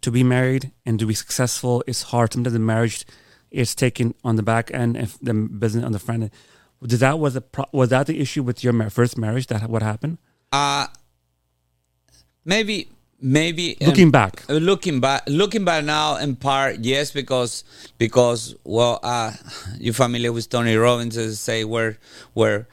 to 0.00 0.10
be 0.10 0.22
married 0.22 0.70
and 0.86 0.98
to 0.98 1.06
be 1.06 1.14
successful 1.14 1.82
is 1.86 2.02
hard. 2.02 2.32
Sometimes 2.32 2.52
the 2.54 2.58
marriage 2.60 3.04
is 3.52 3.74
taken 3.74 4.14
on 4.24 4.36
the 4.36 4.42
back 4.42 4.70
end 4.72 4.96
and 4.96 5.08
the 5.22 5.34
business 5.34 5.84
on 5.84 5.92
the 5.92 5.98
front 5.98 6.22
end. 6.24 6.30
Did 6.84 7.00
that 7.00 7.18
was 7.18 7.36
a 7.36 7.40
pro- 7.40 7.68
was 7.72 7.90
that 7.90 8.06
the 8.08 8.18
issue 8.20 8.42
with 8.42 8.64
your 8.64 8.90
first 8.90 9.16
marriage? 9.16 9.46
That 9.46 9.68
what 9.70 9.82
happened? 9.82 10.18
Uh 10.50 10.86
maybe 12.44 12.88
maybe 13.20 13.76
um, 13.80 13.86
Looking 13.88 14.10
back, 14.10 14.42
Uh, 14.48 14.54
looking 14.54 15.00
back 15.00 15.22
looking 15.28 15.64
back 15.64 15.84
now 15.84 16.16
in 16.16 16.34
part 16.34 16.80
yes 16.80 17.12
because 17.12 17.62
because 17.98 18.54
well 18.64 18.98
uh 19.02 19.32
you're 19.78 19.94
familiar 19.94 20.32
with 20.32 20.48
tony 20.48 20.74
robbins 20.74 21.16
as 21.16 21.38
say 21.38 21.62
where 21.64 21.98
where 22.34 22.66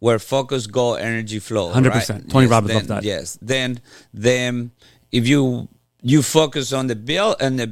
where 0.00 0.18
focus 0.18 0.66
go 0.66 0.94
energy 0.94 1.38
flow 1.38 1.72
100%. 1.72 1.88
right? 1.90 2.28
Tony 2.28 2.44
yes, 2.44 2.50
Robbins 2.50 2.68
then, 2.68 2.76
loved 2.76 2.88
that. 2.88 3.02
yes 3.02 3.38
then 3.40 3.80
then 4.12 4.70
if 5.10 5.26
you 5.26 5.68
you 6.02 6.22
focus 6.22 6.72
on 6.72 6.86
the 6.86 6.94
bill 6.94 7.34
and 7.40 7.58
the 7.58 7.66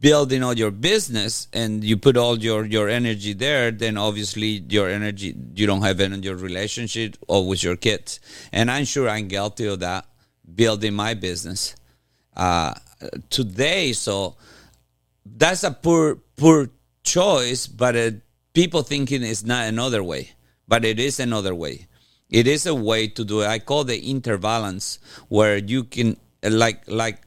building 0.00 0.42
all 0.42 0.54
your 0.54 0.70
business 0.70 1.46
and 1.52 1.84
you 1.84 1.96
put 1.96 2.16
all 2.16 2.38
your 2.38 2.64
your 2.64 2.88
energy 2.88 3.34
there 3.34 3.70
then 3.70 3.98
obviously 3.98 4.64
your 4.68 4.88
energy 4.88 5.34
you 5.54 5.66
don't 5.66 5.82
have 5.82 6.00
it 6.00 6.12
in 6.12 6.22
your 6.22 6.36
relationship 6.36 7.16
or 7.28 7.46
with 7.46 7.62
your 7.62 7.76
kids. 7.76 8.20
And 8.52 8.70
i'm 8.70 8.84
sure 8.84 9.08
i'm 9.08 9.28
guilty 9.28 9.66
of 9.66 9.80
that 9.80 10.06
building 10.54 10.94
my 10.94 11.14
business 11.14 11.76
uh 12.36 12.74
today. 13.30 13.92
So 13.92 14.36
that's 15.24 15.64
a 15.64 15.70
poor 15.70 16.16
poor 16.36 16.70
choice 17.02 17.66
but 17.66 17.96
uh, 17.96 18.10
people 18.52 18.82
thinking 18.82 19.22
it's 19.22 19.44
not 19.44 19.68
another 19.68 20.02
way 20.02 20.30
but 20.70 20.84
it 20.84 21.00
is 21.00 21.18
another 21.18 21.54
way. 21.54 21.88
It 22.30 22.46
is 22.46 22.64
a 22.64 22.74
way 22.74 23.08
to 23.08 23.24
do 23.24 23.40
it. 23.42 23.48
I 23.48 23.58
call 23.58 23.82
the 23.82 24.00
interbalance 24.00 24.98
where 25.28 25.56
you 25.56 25.82
can 25.82 26.16
like 26.44 26.84
like 26.86 27.18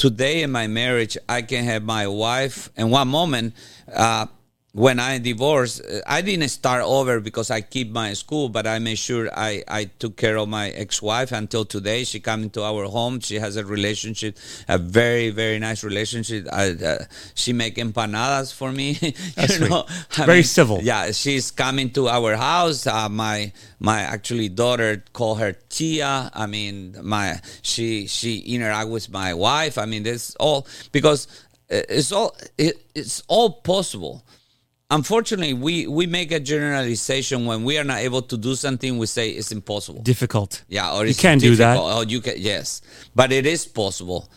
today 0.00 0.40
in 0.40 0.50
my 0.50 0.66
marriage 0.66 1.18
i 1.28 1.42
can 1.42 1.62
have 1.64 1.82
my 1.82 2.06
wife 2.06 2.70
In 2.74 2.88
one 2.88 3.08
moment 3.08 3.52
uh 3.92 4.24
when 4.72 5.00
I 5.00 5.18
divorced, 5.18 5.82
uh, 5.82 6.00
I 6.06 6.22
didn't 6.22 6.48
start 6.48 6.82
over 6.84 7.18
because 7.18 7.50
I 7.50 7.60
keep 7.60 7.90
my 7.90 8.12
school, 8.12 8.48
but 8.48 8.68
I 8.68 8.78
made 8.78 8.98
sure 8.98 9.28
I, 9.34 9.64
I 9.66 9.84
took 9.84 10.16
care 10.16 10.36
of 10.36 10.48
my 10.48 10.70
ex-wife 10.70 11.32
until 11.32 11.64
today. 11.64 12.04
She 12.04 12.20
come 12.20 12.44
into 12.44 12.62
our 12.62 12.84
home. 12.84 13.18
She 13.18 13.36
has 13.40 13.56
a 13.56 13.64
relationship, 13.64 14.38
a 14.68 14.78
very 14.78 15.30
very 15.30 15.58
nice 15.58 15.82
relationship. 15.82 16.46
I, 16.52 16.70
uh, 16.70 17.04
she 17.34 17.52
make 17.52 17.76
empanadas 17.76 18.54
for 18.54 18.70
me. 18.70 18.96
you 19.02 19.68
know, 19.68 19.86
Very 20.14 20.44
civil. 20.44 20.80
Yeah, 20.82 21.10
she's 21.10 21.50
coming 21.50 21.90
to 21.90 22.08
our 22.08 22.36
house. 22.36 22.86
Uh, 22.86 23.08
my 23.08 23.52
my 23.80 24.00
actually 24.00 24.50
daughter 24.50 25.02
call 25.12 25.34
her 25.36 25.52
Tia. 25.68 26.30
I 26.32 26.46
mean, 26.46 26.96
my 27.02 27.40
she 27.62 28.06
she 28.06 28.38
interact 28.38 28.88
with 28.88 29.10
my 29.10 29.34
wife. 29.34 29.78
I 29.78 29.86
mean, 29.86 30.04
this 30.04 30.36
all 30.36 30.68
because 30.92 31.26
uh, 31.72 31.82
it's 31.88 32.12
all 32.12 32.36
it, 32.56 32.76
it's 32.94 33.22
all 33.26 33.50
possible 33.62 34.24
unfortunately 34.90 35.54
we 35.54 35.86
we 35.86 36.06
make 36.06 36.32
a 36.32 36.40
generalization 36.40 37.46
when 37.46 37.64
we 37.64 37.78
are 37.78 37.84
not 37.84 37.98
able 37.98 38.22
to 38.22 38.36
do 38.36 38.54
something 38.54 38.98
we 38.98 39.06
say 39.06 39.30
it's 39.30 39.52
impossible 39.52 40.02
difficult. 40.02 40.64
yeah 40.68 40.92
or 40.94 41.06
You 41.06 41.14
can't 41.14 41.40
do 41.40 41.54
that. 41.56 41.76
oh 41.78 42.02
you 42.02 42.20
can 42.20 42.34
yes 42.38 42.82
but 43.14 43.32
it 43.32 43.46
is 43.46 43.66
possible 43.66 44.28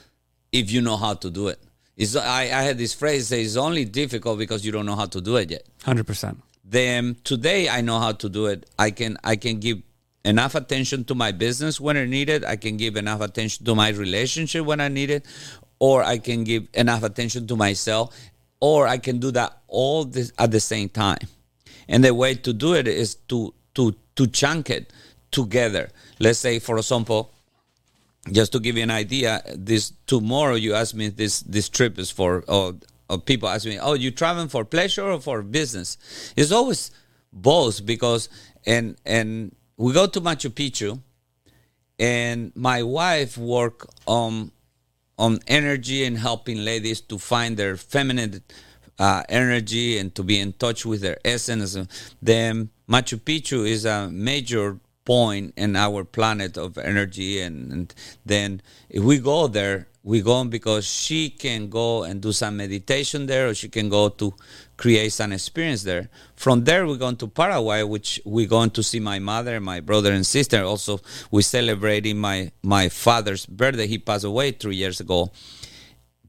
if 0.51 0.71
you 0.71 0.81
know 0.81 0.97
how 0.97 1.13
to 1.15 1.29
do 1.29 1.47
it 1.47 1.59
it's, 1.95 2.15
I, 2.15 2.43
I 2.43 2.61
had 2.63 2.77
this 2.77 2.93
phrase 2.93 3.27
say 3.27 3.43
it's 3.43 3.55
only 3.55 3.85
difficult 3.85 4.39
because 4.39 4.65
you 4.65 4.71
don't 4.71 4.85
know 4.85 4.95
how 4.95 5.05
to 5.07 5.21
do 5.21 5.35
it 5.37 5.51
yet 5.51 5.63
Hundred 5.83 6.05
percent. 6.07 6.41
then 6.63 7.15
today 7.23 7.69
I 7.69 7.81
know 7.81 7.99
how 7.99 8.13
to 8.13 8.29
do 8.29 8.45
it. 8.47 8.59
I 8.79 8.89
can 8.91 9.17
I 9.23 9.35
can 9.35 9.59
give 9.59 9.79
enough 10.25 10.55
attention 10.55 11.03
to 11.05 11.13
my 11.15 11.31
business 11.33 11.79
when 11.81 11.97
I 11.97 12.05
need 12.05 12.29
it. 12.29 12.45
I 12.45 12.55
can 12.55 12.77
give 12.77 12.95
enough 12.95 13.21
attention 13.21 13.65
to 13.65 13.75
my 13.75 13.89
relationship 13.89 14.65
when 14.65 14.79
I 14.79 14.87
need 14.87 15.09
it, 15.11 15.25
or 15.79 16.01
I 16.01 16.17
can 16.17 16.45
give 16.45 16.63
enough 16.73 17.03
attention 17.03 17.45
to 17.47 17.55
myself, 17.57 18.15
or 18.63 18.87
I 18.87 18.97
can 18.97 19.19
do 19.19 19.29
that 19.31 19.57
all 19.67 20.05
this 20.05 20.31
at 20.39 20.51
the 20.51 20.61
same 20.61 20.87
time. 20.87 21.27
And 21.89 22.01
the 22.01 22.13
way 22.13 22.33
to 22.35 22.53
do 22.53 22.75
it 22.75 22.87
is 22.87 23.15
to 23.27 23.53
to 23.75 23.93
to 24.15 24.25
chunk 24.27 24.69
it 24.69 24.93
together. 25.31 25.89
Let's 26.17 26.39
say, 26.39 26.59
for 26.59 26.77
example, 26.77 27.33
just 28.31 28.53
to 28.53 28.61
give 28.61 28.77
you 28.77 28.83
an 28.83 28.91
idea, 28.91 29.41
this 29.53 29.91
tomorrow 30.07 30.55
you 30.55 30.75
ask 30.75 30.95
me 30.95 31.09
this 31.09 31.41
this 31.41 31.67
trip 31.67 31.99
is 31.99 32.09
for 32.09 32.45
or, 32.47 32.75
or 33.09 33.17
people 33.17 33.49
ask 33.49 33.65
me, 33.65 33.79
oh, 33.79 33.95
you 33.95 34.11
traveling 34.11 34.47
for 34.47 34.63
pleasure 34.63 35.11
or 35.11 35.19
for 35.19 35.41
business? 35.41 35.97
It's 36.37 36.53
always 36.53 36.89
both 37.33 37.85
because 37.85 38.29
and 38.65 38.95
and 39.05 39.53
we 39.75 39.91
go 39.91 40.07
to 40.07 40.21
Machu 40.21 40.49
Picchu, 40.49 41.01
and 41.99 42.53
my 42.55 42.81
wife 42.81 43.37
work 43.37 43.89
on 44.07 44.52
on 45.17 45.39
energy 45.47 46.05
and 46.05 46.17
helping 46.17 46.63
ladies 46.63 47.01
to 47.01 47.17
find 47.17 47.57
their 47.57 47.77
feminine 47.77 48.43
uh, 48.99 49.23
energy 49.29 49.97
and 49.97 50.13
to 50.15 50.23
be 50.23 50.39
in 50.39 50.53
touch 50.53 50.85
with 50.85 51.01
their 51.01 51.17
essence. 51.25 51.77
Then 52.21 52.69
Machu 52.89 53.19
Picchu 53.19 53.67
is 53.67 53.85
a 53.85 54.09
major 54.09 54.79
point 55.05 55.53
in 55.57 55.75
our 55.75 56.03
planet 56.03 56.57
of 56.57 56.77
energy, 56.77 57.41
and, 57.41 57.71
and 57.71 57.95
then 58.25 58.61
if 58.89 59.03
we 59.03 59.17
go 59.19 59.47
there, 59.47 59.87
we 60.03 60.21
go 60.21 60.43
because 60.43 60.85
she 60.85 61.29
can 61.29 61.69
go 61.69 62.03
and 62.03 62.21
do 62.21 62.33
some 62.33 62.57
meditation 62.57 63.25
there, 63.25 63.47
or 63.47 63.53
she 63.53 63.69
can 63.69 63.87
go 63.87 64.09
to 64.09 64.33
create 64.75 65.13
some 65.13 65.31
experience 65.31 65.83
there. 65.83 66.09
From 66.35 66.65
there, 66.65 66.85
we're 66.85 66.97
going 66.97 67.15
to 67.17 67.27
Paraguay, 67.27 67.83
which 67.83 68.19
we're 68.25 68.47
going 68.47 68.71
to 68.71 68.83
see 68.83 68.99
my 68.99 69.19
mother, 69.19 69.61
my 69.61 69.79
brother, 69.79 70.11
and 70.11 70.25
sister. 70.25 70.63
Also, 70.63 70.99
we're 71.31 71.41
celebrating 71.41 72.17
my 72.17 72.51
my 72.61 72.89
father's 72.89 73.45
birthday. 73.45 73.87
He 73.87 73.97
passed 73.97 74.25
away 74.25 74.51
three 74.51 74.75
years 74.75 74.99
ago. 74.99 75.31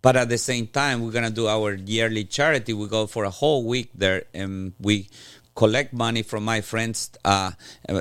But 0.01 0.17
at 0.17 0.29
the 0.29 0.39
same 0.39 0.69
time, 0.69 1.03
we're 1.03 1.13
gonna 1.13 1.31
do 1.31 1.49
our 1.49 1.75
yearly 1.75 2.25
charity. 2.25 2.75
We 2.75 2.87
go 2.87 3.07
for 3.09 3.25
a 3.25 3.31
whole 3.31 3.65
week 3.65 3.91
there, 3.95 4.25
and 4.33 4.75
we 4.79 5.09
collect 5.57 5.93
money 5.93 6.23
from 6.23 6.45
my 6.45 6.61
friends, 6.61 7.11
uh, 7.25 7.53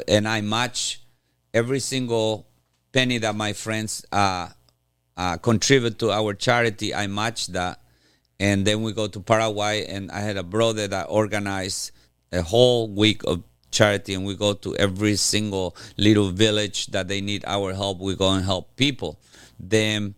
and 0.08 0.28
I 0.28 0.42
match 0.42 1.02
every 1.54 1.80
single 1.80 2.46
penny 2.92 3.18
that 3.20 3.36
my 3.36 3.54
friends 3.54 4.06
uh, 4.12 4.50
uh, 5.18 5.38
contribute 5.38 6.00
to 6.00 6.12
our 6.12 6.34
charity. 6.34 6.94
I 6.94 7.08
match 7.08 7.48
that, 7.48 7.80
and 8.40 8.66
then 8.66 8.82
we 8.82 8.94
go 8.94 9.08
to 9.08 9.20
Paraguay. 9.20 9.86
And 9.86 10.12
I 10.12 10.20
had 10.20 10.38
a 10.38 10.44
brother 10.44 10.88
that 10.88 11.08
organized 11.10 11.92
a 12.32 12.42
whole 12.42 12.88
week 12.90 13.24
of 13.26 13.44
charity, 13.72 14.14
and 14.14 14.26
we 14.26 14.36
go 14.36 14.54
to 14.54 14.76
every 14.78 15.16
single 15.16 15.76
little 15.98 16.30
village 16.30 16.88
that 16.88 17.08
they 17.08 17.22
need 17.22 17.44
our 17.46 17.74
help. 17.74 18.00
We 18.00 18.16
go 18.16 18.32
and 18.32 18.44
help 18.46 18.76
people. 18.76 19.20
Then 19.60 20.16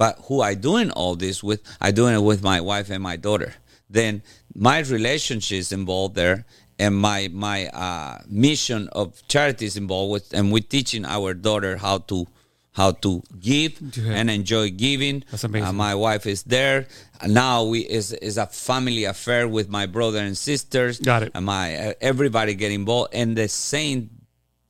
but 0.00 0.18
who 0.28 0.40
I 0.40 0.54
doing 0.54 0.90
all 0.92 1.14
this 1.14 1.42
with? 1.42 1.60
I 1.78 1.90
doing 1.90 2.14
it 2.14 2.22
with 2.22 2.42
my 2.42 2.62
wife 2.62 2.88
and 2.88 3.02
my 3.02 3.16
daughter. 3.16 3.52
Then 3.90 4.22
my 4.54 4.78
relationships 4.78 5.72
involved 5.72 6.14
there, 6.14 6.46
and 6.78 6.96
my 6.96 7.28
my 7.30 7.66
uh, 7.66 8.22
mission 8.26 8.88
of 8.92 9.20
charity 9.28 9.66
is 9.66 9.76
involved 9.76 10.10
with, 10.10 10.32
and 10.32 10.50
we're 10.50 10.62
teaching 10.62 11.04
our 11.04 11.34
daughter 11.34 11.76
how 11.76 11.98
to 11.98 12.26
how 12.72 12.92
to 12.92 13.22
give 13.38 13.72
Yeah. 13.96 14.12
and 14.14 14.30
enjoy 14.30 14.70
giving. 14.70 15.24
That's 15.30 15.44
amazing. 15.44 15.68
Uh, 15.68 15.72
my 15.72 15.94
wife 15.94 16.24
is 16.26 16.42
there 16.44 16.86
now. 17.26 17.64
We 17.64 17.80
is 17.80 18.12
is 18.12 18.36
a 18.38 18.46
family 18.46 19.04
affair 19.04 19.48
with 19.48 19.68
my 19.68 19.86
brother 19.86 20.18
and 20.18 20.36
sisters. 20.38 21.00
Got 21.00 21.22
it. 21.24 21.32
And 21.34 21.44
my 21.46 21.74
uh, 21.76 21.92
everybody 22.00 22.54
get 22.54 22.70
involved. 22.72 23.14
And 23.14 23.36
the 23.36 23.48
same 23.48 24.10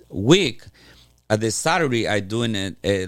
week, 0.09 0.63
at 1.29 1.41
the 1.41 1.51
Saturday, 1.51 2.09
I 2.09 2.21
doing 2.21 2.55
a, 2.57 2.75
a 2.85 3.07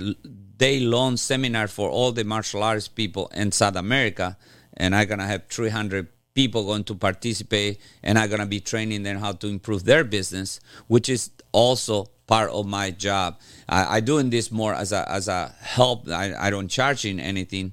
day 0.57 0.81
long 0.81 1.17
seminar 1.17 1.67
for 1.69 1.89
all 1.91 2.13
the 2.13 2.25
martial 2.25 2.63
arts 2.63 2.87
people 2.89 3.31
in 3.35 3.51
South 3.53 3.77
America, 3.77 4.37
and 4.77 4.95
I'm 4.95 5.09
gonna 5.09 5.27
have 5.27 5.47
300 5.49 6.07
people 6.35 6.65
going 6.65 6.85
to 6.85 6.95
participate 6.95 7.81
and 8.03 8.19
i'm 8.19 8.29
going 8.29 8.41
to 8.41 8.47
be 8.47 8.61
training 8.61 9.03
them 9.03 9.19
how 9.19 9.33
to 9.33 9.47
improve 9.49 9.85
their 9.85 10.05
business 10.05 10.61
which 10.89 11.09
is 11.09 11.31
also 11.53 12.07
part 12.27 12.51
of 12.51 12.67
my 12.67 12.91
job 12.91 13.39
i, 13.69 13.97
I 13.97 14.01
doing 14.01 14.31
this 14.31 14.51
more 14.51 14.75
as 14.75 14.93
a 14.93 15.09
as 15.11 15.29
a 15.29 15.55
help 15.61 16.09
i, 16.09 16.33
I 16.35 16.51
don't 16.51 16.69
charging 16.69 17.21
anything 17.21 17.73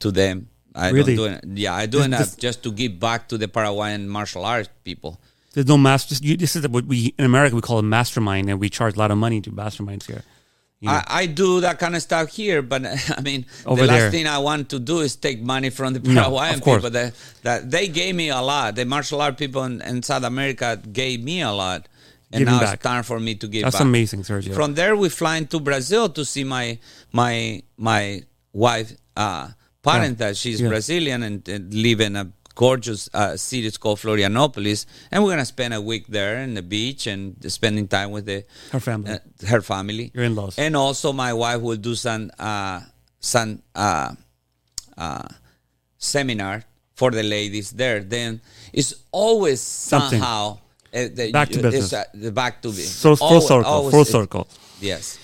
to 0.00 0.10
them 0.10 0.48
i 0.74 0.90
Really? 0.90 1.16
don't 1.16 1.42
do 1.42 1.50
it 1.50 1.58
yeah 1.58 1.74
i 1.74 1.86
doing 1.86 2.10
This- 2.10 2.34
that 2.34 2.40
just 2.40 2.62
to 2.62 2.72
give 2.72 2.98
back 2.98 3.28
to 3.28 3.36
the 3.38 3.48
paraguayan 3.48 4.08
martial 4.08 4.44
arts 4.44 4.70
people 4.84 5.20
There's 5.54 5.66
no 5.66 5.78
master. 5.78 6.14
This 6.36 6.54
is 6.56 6.68
what 6.68 6.84
we 6.86 6.98
in 7.18 7.24
America 7.24 7.56
we 7.56 7.62
call 7.68 7.78
a 7.80 7.82
mastermind, 7.98 8.48
and 8.50 8.60
we 8.60 8.68
charge 8.70 8.94
a 8.94 8.98
lot 9.02 9.10
of 9.10 9.18
money 9.18 9.40
to 9.46 9.50
masterminds 9.50 10.04
here. 10.06 10.22
I, 10.86 11.04
I 11.08 11.26
do 11.26 11.60
that 11.62 11.78
kind 11.80 11.96
of 11.96 12.02
stuff 12.02 12.28
here, 12.30 12.62
but 12.62 12.84
I 13.18 13.20
mean, 13.22 13.46
Over 13.66 13.82
the 13.82 13.86
last 13.88 13.98
there. 13.98 14.10
thing 14.12 14.26
I 14.28 14.38
want 14.38 14.68
to 14.70 14.78
do 14.78 15.00
is 15.00 15.16
take 15.16 15.40
money 15.42 15.70
from 15.70 15.92
the 15.94 15.98
No, 16.00 16.14
Paraguayan 16.22 16.60
course. 16.60 16.76
people. 16.78 16.90
That, 16.90 17.14
that 17.42 17.70
they 17.70 17.88
gave 17.88 18.14
me 18.14 18.28
a 18.30 18.40
lot. 18.40 18.76
The 18.76 18.84
martial 18.84 19.20
art 19.20 19.36
people 19.38 19.64
in, 19.64 19.80
in 19.82 20.02
South 20.04 20.22
America 20.22 20.80
gave 20.92 21.22
me 21.24 21.42
a 21.42 21.50
lot, 21.50 21.88
and 22.30 22.40
Giving 22.40 22.54
now 22.54 22.60
back. 22.60 22.74
it's 22.74 22.82
time 22.82 23.02
for 23.02 23.18
me 23.18 23.34
to 23.36 23.48
give 23.48 23.62
That's 23.64 23.76
back. 23.76 23.82
amazing, 23.82 24.22
Sergio. 24.22 24.54
From 24.54 24.74
there, 24.74 24.94
we 24.94 25.08
fly 25.08 25.42
to 25.42 25.58
Brazil 25.58 26.08
to 26.10 26.24
see 26.24 26.44
my 26.44 26.78
my 27.12 27.62
my 27.76 28.22
wife, 28.52 28.92
uh, 29.16 29.48
parent. 29.82 30.18
That 30.18 30.36
she's 30.36 30.60
Yeah. 30.60 30.68
Brazilian 30.68 31.22
and, 31.24 31.48
and 31.48 31.74
live 31.74 32.00
in 32.00 32.14
a 32.16 32.30
gorgeous 32.58 33.08
uh, 33.14 33.36
city. 33.36 33.66
It's 33.70 33.78
called 33.84 33.98
Florianopolis, 34.04 34.80
and 35.12 35.22
we're 35.22 35.32
gonna 35.34 35.44
spend 35.56 35.72
a 35.74 35.80
week 35.80 36.04
there 36.18 36.34
in 36.46 36.54
the 36.58 36.62
beach 36.76 37.06
and 37.06 37.36
spending 37.58 37.86
time 37.88 38.10
with 38.10 38.24
the 38.26 38.38
Her 38.74 38.80
family. 38.80 39.10
uh, 39.12 39.18
her 39.52 39.62
family, 39.62 40.10
Your 40.14 40.24
in-laws. 40.24 40.58
and 40.58 40.74
also 40.76 41.12
my 41.12 41.32
wife 41.32 41.60
will 41.66 41.80
do 41.90 41.94
some 41.94 42.22
uh, 42.38 42.80
some 43.20 43.50
uh, 43.74 44.10
uh, 45.04 45.28
seminar 45.98 46.64
for 46.94 47.10
the 47.18 47.22
ladies 47.22 47.70
there. 47.82 48.00
Then 48.16 48.40
it's 48.72 48.92
always 49.12 49.60
Something. 49.60 50.18
somehow 50.20 50.58
uh, 50.92 51.08
the, 51.18 51.30
Back 51.32 51.48
to 51.50 51.62
business. 51.62 51.92
uh, 51.92 52.04
the 52.14 52.32
back 52.32 52.54
to 52.62 52.68
business. 52.68 52.90
so 53.04 53.14
full 53.16 53.26
Always- 53.28 53.48
circle, 53.48 53.72
always 53.72 53.94
full 53.94 54.04
circle. 54.04 54.44
Yes, 54.80 55.18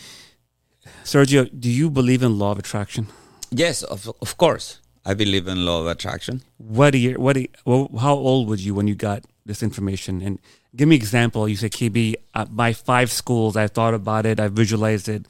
Sergio, 1.04 1.48
do 1.64 1.68
you 1.80 1.90
believe 1.90 2.22
in 2.22 2.38
law 2.38 2.52
of 2.52 2.58
attraction? 2.58 3.06
yes, 3.50 3.82
of, 3.82 4.00
of 4.26 4.36
course. 4.36 4.80
I 5.04 5.14
believe 5.14 5.48
in 5.48 5.64
law 5.64 5.80
of 5.82 5.86
attraction. 5.86 6.42
What 6.56 6.94
year? 6.94 7.18
What? 7.18 7.36
Well, 7.64 7.90
how 8.00 8.14
old 8.14 8.48
was 8.48 8.64
you 8.64 8.74
when 8.74 8.88
you 8.88 8.94
got 8.94 9.24
this 9.44 9.62
information? 9.62 10.22
And 10.22 10.38
give 10.74 10.88
me 10.88 10.96
example. 10.96 11.48
You 11.48 11.56
said 11.56 11.72
KB. 11.72 12.14
Uh, 12.34 12.46
by 12.46 12.72
five 12.72 13.10
schools, 13.10 13.56
I 13.56 13.66
thought 13.66 13.94
about 13.94 14.24
it. 14.24 14.40
I 14.40 14.48
visualized 14.48 15.08
it. 15.08 15.26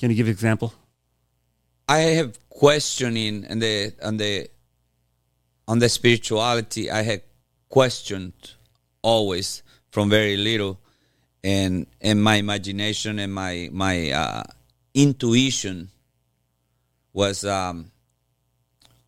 Can 0.00 0.10
you 0.10 0.16
give 0.16 0.28
example? 0.28 0.74
I 1.88 1.98
have 2.18 2.38
questioning 2.50 3.44
and 3.48 3.62
the 3.62 3.94
on 4.02 4.16
the 4.16 4.48
on 5.68 5.78
the 5.78 5.88
spirituality. 5.88 6.90
I 6.90 7.02
had 7.02 7.22
questioned 7.68 8.34
always 9.02 9.62
from 9.90 10.10
very 10.10 10.36
little, 10.36 10.80
and 11.44 11.86
and 12.00 12.22
my 12.22 12.36
imagination 12.36 13.18
and 13.18 13.32
my 13.32 13.68
my 13.72 14.10
uh, 14.10 14.42
intuition 14.94 15.90
was 17.12 17.44
um, 17.44 17.90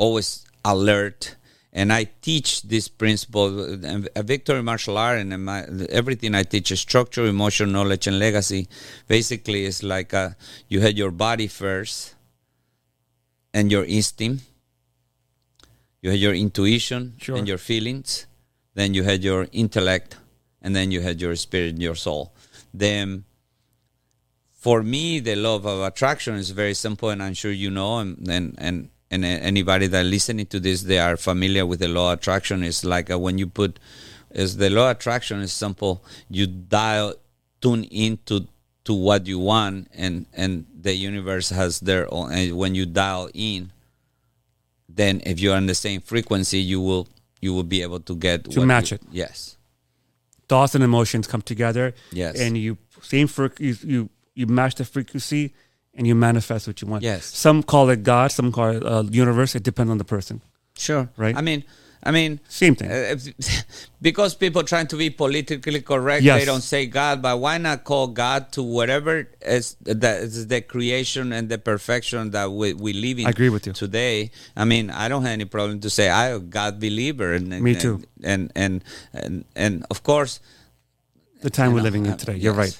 always 0.01 0.45
alert. 0.65 1.37
And 1.73 1.93
I 1.93 2.03
teach 2.21 2.63
this 2.63 2.89
principle, 2.89 3.51
and 3.85 4.09
a 4.17 4.25
victory 4.25 4.63
martial 4.63 4.99
art, 4.99 5.19
and 5.21 5.45
my, 5.45 5.61
everything 6.01 6.35
I 6.35 6.43
teach 6.43 6.73
is 6.73 6.81
structure, 6.81 7.25
emotion, 7.27 7.71
knowledge, 7.71 8.09
and 8.09 8.19
legacy. 8.19 8.67
Basically, 9.07 9.67
it's 9.67 9.83
like 9.85 10.13
uh, 10.13 10.31
you 10.69 10.81
had 10.81 10.99
your 10.99 11.13
body 11.13 11.47
first, 11.47 12.17
and 13.55 13.71
your 13.71 13.85
instinct. 13.85 14.43
You 16.03 16.11
had 16.11 16.19
your 16.19 16.35
intuition 16.35 17.15
Sure. 17.19 17.37
and 17.37 17.47
your 17.47 17.59
feelings. 17.59 18.27
Then 18.75 18.95
you 18.95 19.05
had 19.05 19.23
your 19.23 19.47
intellect, 19.53 20.17
and 20.63 20.75
then 20.75 20.91
you 20.91 21.03
had 21.03 21.21
your 21.21 21.37
spirit, 21.37 21.79
your 21.79 21.95
soul. 21.95 22.33
Then, 22.75 23.25
for 24.51 24.83
me, 24.83 25.21
the 25.21 25.37
law 25.37 25.57
of 25.57 25.67
attraction 25.67 26.35
is 26.35 26.51
very 26.51 26.75
simple, 26.75 27.11
and 27.11 27.23
I'm 27.23 27.35
sure 27.35 27.53
you 27.53 27.71
know, 27.71 27.99
and 28.03 28.29
and 28.29 28.55
and, 28.59 28.89
and 29.11 29.25
anybody 29.25 29.87
that 29.89 30.05
listening 30.07 30.47
to 30.47 30.61
this, 30.61 30.83
they 30.83 30.99
are 30.99 31.17
familiar 31.17 31.67
with 31.67 31.81
the 31.81 31.89
law 31.89 32.13
of 32.13 32.19
attraction. 32.21 32.63
It's 32.63 32.85
like 32.85 33.11
uh, 33.11 33.19
when 33.19 33.39
you 33.39 33.47
put, 33.49 33.79
is 34.31 34.57
the 34.57 34.71
law 34.71 34.91
of 34.91 34.97
attraction 34.97 35.41
is 35.41 35.53
simple. 35.53 36.05
You 36.29 36.47
dial, 36.47 37.15
tune 37.61 37.85
into 37.85 38.47
to 38.85 38.95
what 38.95 39.27
you 39.27 39.39
want, 39.39 39.89
and 39.95 40.27
and 40.33 40.65
the 40.81 40.95
universe 40.95 41.51
has 41.51 41.81
their 41.81 42.13
own. 42.15 42.33
And 42.33 42.57
when 42.57 42.75
you 42.75 42.87
dial 42.87 43.29
in, 43.35 43.73
then 44.89 45.21
if 45.27 45.41
you're 45.41 45.57
on 45.57 45.67
the 45.67 45.75
same 45.75 46.01
frequency, 46.01 46.59
you 46.61 46.81
will 46.81 47.09
you 47.41 47.53
will 47.53 47.65
be 47.65 47.83
able 47.83 48.01
to 48.01 48.15
get 48.15 48.45
To 48.53 48.65
match 48.65 48.93
you- 48.93 48.97
it. 48.97 49.03
Yes. 49.11 49.57
Thoughts 50.49 50.75
and 50.75 50.83
emotions 50.85 51.27
come 51.27 51.43
together. 51.43 51.95
Yes. 52.13 52.39
And 52.41 52.57
you 52.57 52.79
same 53.03 53.27
for 53.27 53.53
you 53.59 53.77
you 53.83 54.09
you 54.35 54.47
match 54.47 54.77
the 54.77 54.85
frequency, 54.85 55.53
and 56.01 56.07
you 56.07 56.15
manifest 56.15 56.67
what 56.67 56.81
you 56.81 56.89
want. 56.89 57.03
Yes. 57.03 57.27
Some 57.27 57.63
call 57.63 57.91
it 57.91 58.03
God. 58.03 58.33
Some 58.33 58.51
call 58.53 58.71
it 58.71 58.83
uh, 58.85 59.05
universe. 59.11 59.55
It 59.55 59.63
depends 59.63 59.91
on 59.91 59.99
the 59.99 60.05
person. 60.05 60.41
Sure. 60.75 61.11
Right. 61.19 61.37
I 61.37 61.43
mean, 61.43 61.63
I 62.03 62.11
mean, 62.11 62.41
Same 62.49 62.75
thing. 62.75 62.91
uh, 62.91 63.17
because 64.01 64.35
people 64.35 64.63
trying 64.63 64.87
to 64.87 64.97
be 64.97 65.11
politically 65.11 65.83
correct, 65.83 66.23
Yes. 66.23 66.41
they 66.41 66.47
don't 66.47 66.63
say 66.63 66.87
God. 66.87 67.21
But 67.21 67.39
why 67.39 67.59
not 67.59 67.85
call 67.85 68.07
God 68.07 68.51
to 68.53 68.63
whatever 68.63 69.29
is 69.43 69.77
that 69.83 70.23
is 70.23 70.47
the 70.47 70.63
creation 70.63 71.35
and 71.35 71.51
the 71.51 71.59
perfection 71.59 72.31
that 72.31 72.51
we 72.51 72.73
we 72.73 72.95
live 72.95 73.19
in? 73.19 73.27
I 73.27 73.31
agree 73.37 73.51
with 73.51 73.67
you. 73.67 73.75
today. 73.75 74.31
I 74.57 74.65
mean, 74.65 74.89
I 74.89 75.09
don't 75.11 75.25
have 75.25 75.33
any 75.33 75.45
problem 75.45 75.81
to 75.81 75.91
say 75.91 76.09
I'm 76.09 76.37
a 76.37 76.41
God 76.41 76.81
believer. 76.81 77.35
And, 77.35 77.51
Me 77.61 77.75
too. 77.75 78.01
And 78.25 78.51
and 78.57 78.83
and 79.13 79.45
and 79.55 79.85
of 79.91 80.03
course, 80.03 80.41
the 81.43 81.51
time 81.51 81.73
we're 81.75 81.81
know, 81.81 81.85
living 81.93 82.07
in 82.07 82.13
uh, 82.13 82.17
today. 82.17 82.37
You're 82.37 82.57
yes. 82.57 82.65
right. 82.65 82.77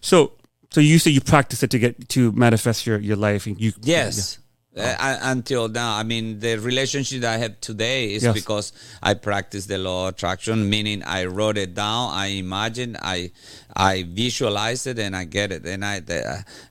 So, 0.00 0.32
so 0.76 0.80
you 0.82 0.98
say 0.98 1.10
you 1.10 1.22
practice 1.22 1.62
it 1.62 1.70
to 1.70 1.78
get 1.78 2.06
to 2.10 2.32
manifest 2.32 2.86
your 2.86 2.98
your 3.00 3.16
life. 3.16 3.46
And 3.46 3.58
you 3.58 3.72
Yes. 3.80 4.36
Uh, 4.76 4.94
I- 5.08 5.32
until 5.32 5.68
now, 5.70 5.96
I 5.96 6.02
mean, 6.02 6.40
the 6.40 6.56
relationship 6.70 7.22
that 7.22 7.32
I 7.32 7.38
have 7.38 7.54
today 7.62 8.12
is 8.12 8.22
Yes. 8.24 8.34
because 8.34 8.66
I 9.02 9.14
practice 9.14 9.64
the 9.72 9.78
law 9.78 10.08
of 10.08 10.14
attraction, 10.14 10.68
meaning 10.68 11.02
I 11.02 11.24
wrote 11.36 11.56
it 11.56 11.72
down, 11.72 12.12
I 12.12 12.26
imagine, 12.44 12.90
I 13.00 13.30
I 13.74 14.04
visualize 14.04 14.86
it, 14.86 14.98
and 14.98 15.16
I 15.16 15.24
get 15.24 15.48
it, 15.50 15.64
and 15.64 15.82
I 15.82 16.00
the, 16.00 16.18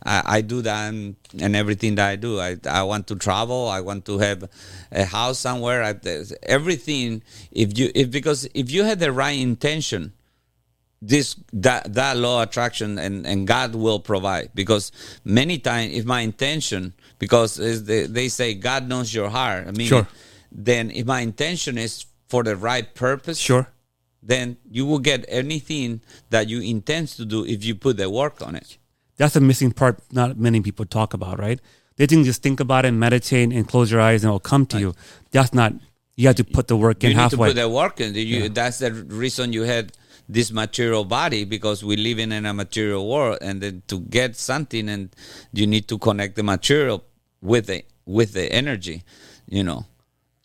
I, 0.06 0.38
I 0.38 0.41
do 0.41 0.62
that 0.62 0.82
and, 0.89 1.15
in 1.34 1.56
everything 1.56 1.96
that 1.96 2.08
I 2.13 2.15
do. 2.15 2.32
I 2.50 2.58
I 2.80 2.84
want 2.91 3.08
to 3.08 3.15
travel, 3.15 3.62
I 3.78 3.82
want 3.89 4.06
to 4.06 4.20
have 4.28 4.39
a 4.91 5.06
house 5.18 5.39
somewhere. 5.48 5.82
I, 5.89 5.94
everything. 6.58 7.24
If 7.63 7.70
you 7.80 7.89
if 8.02 8.12
because 8.12 8.39
if 8.54 8.70
you 8.70 8.84
had 8.89 9.00
the 9.00 9.12
right 9.24 9.39
intention, 9.50 10.13
this 11.08 11.36
that 11.54 11.94
that 11.94 12.18
law 12.18 12.41
attraction 12.41 12.98
and 12.98 13.26
and 13.28 13.48
God 13.48 13.76
will 13.76 14.00
provide 14.00 14.50
because 14.56 14.91
many 15.24 15.58
times 15.60 15.94
if 15.94 16.06
my 16.06 16.22
intention 16.22 16.94
because 17.20 17.60
is 17.60 17.86
the, 17.86 18.08
they 18.08 18.28
say 18.30 18.54
God 18.54 18.88
knows 18.88 19.13
your 19.13 19.30
heart 19.30 19.68
I 19.68 19.72
mean 19.72 19.88
Sure. 19.88 20.08
then 20.52 20.91
if 20.91 21.06
my 21.06 21.22
intention 21.22 21.78
is 21.78 22.06
for 22.28 22.44
the 22.44 22.56
right 22.56 22.88
purpose 22.96 23.38
Sure. 23.38 23.68
then 24.24 24.58
you 24.70 24.86
will 24.86 25.00
get 25.12 25.26
anything 25.28 26.02
that 26.30 26.50
you 26.50 26.60
intend 26.62 27.10
to 27.20 27.26
do 27.26 27.46
if 27.46 27.63
you 27.63 27.76
put 27.76 27.98
the 27.98 28.10
work 28.10 28.41
on 28.48 28.56
it 28.56 28.78
That's 29.18 29.36
a 29.36 29.41
missing 29.41 29.72
part. 29.72 30.00
Not 30.12 30.38
many 30.38 30.60
people 30.62 30.86
talk 30.86 31.13
about. 31.13 31.39
Right? 31.39 31.60
They 31.98 32.06
think 32.06 32.26
just 32.26 32.41
think 32.44 32.60
about 32.60 32.84
it, 32.86 32.91
meditate, 32.91 33.52
and 33.54 33.68
close 33.68 33.89
your 33.91 34.02
eyes, 34.02 34.24
and 34.24 34.30
it'll 34.30 34.39
come 34.39 34.65
to 34.68 34.80
you. 34.80 34.94
That's 35.32 35.54
not. 35.54 35.74
You 36.18 36.28
have 36.28 36.36
to 36.36 36.44
put 36.44 36.68
the 36.68 36.76
work 36.76 37.04
in 37.04 37.12
you 37.12 37.18
need 37.18 37.32
to 37.32 37.38
put 37.38 37.56
the 37.56 37.70
work 37.70 38.00
in 38.00 38.15
you, 38.15 38.48
that's 38.50 38.80
the 38.80 38.91
reason 38.91 39.54
you 39.54 39.63
had 39.63 39.91
this 40.28 40.52
material 40.52 41.06
body 41.06 41.44
because 41.46 41.84
we 41.84 41.96
live 41.96 42.20
in 42.20 42.32
in 42.32 42.46
a 42.46 42.54
material 42.54 43.08
world 43.10 43.38
and 43.42 43.62
then 43.62 43.82
to 43.88 44.00
get 44.00 44.36
something 44.36 44.90
and 44.90 45.10
you 45.54 45.68
need 45.68 45.88
to 45.88 45.98
connect 45.98 46.36
the 46.36 46.44
material 46.44 47.04
with 47.42 47.68
the 47.68 47.84
with 48.06 48.34
the 48.34 48.52
energy 48.52 49.04
you 49.48 49.64
know 49.64 49.86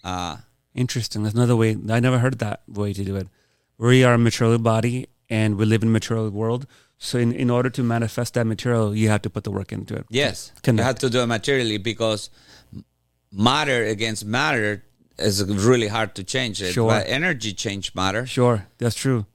uh 0.05 0.37
Interesting. 0.73 1.25
That's 1.25 1.35
another 1.35 1.57
way. 1.57 1.77
I 1.91 1.99
never 1.99 2.21
heard 2.21 2.39
that 2.39 2.63
way 2.69 2.93
to 2.93 3.05
do 3.05 3.17
it. 3.17 3.27
We 3.77 4.05
are 4.05 4.15
a 4.15 4.19
material 4.19 4.59
body, 4.59 5.09
and 5.29 5.57
we 5.59 5.65
live 5.65 5.83
in 5.83 5.89
a 5.89 5.91
material 5.91 6.31
world. 6.31 6.65
So, 6.97 7.19
in, 7.19 7.33
in 7.33 7.51
order 7.51 7.71
to 7.71 7.83
manifest 7.83 8.35
that 8.35 8.47
material, 8.47 8.95
you 8.95 9.09
have 9.09 9.21
to 9.23 9.31
put 9.31 9.43
the 9.43 9.51
work 9.51 9.73
into 9.73 9.97
it. 9.97 10.07
yes 10.11 10.53
you 10.65 10.77
have 10.77 10.99
to 11.01 11.11
do 11.11 11.23
it 11.23 11.27
materially 11.27 11.77
because 11.79 12.31
matter 13.33 13.85
against 13.85 14.25
matter 14.25 14.85
is 15.19 15.43
really 15.45 15.89
hard 15.89 16.15
to 16.15 16.23
change 16.25 16.63
it 16.63 16.73
Sure. 16.73 16.89
but 16.91 17.07
energy 17.09 17.53
change 17.53 17.95
matter 17.95 18.27
Sure, 18.27 18.67
that's 18.79 18.95
true. 18.95 19.27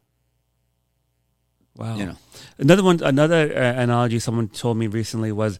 Wow. 1.77 1.97
You 1.97 2.05
know. 2.05 2.17
Another 2.57 2.83
one, 2.83 3.01
another 3.03 3.51
uh, 3.55 3.81
analogy 3.81 4.19
someone 4.19 4.47
told 4.47 4.77
me 4.77 4.87
recently 4.87 5.31
was 5.31 5.59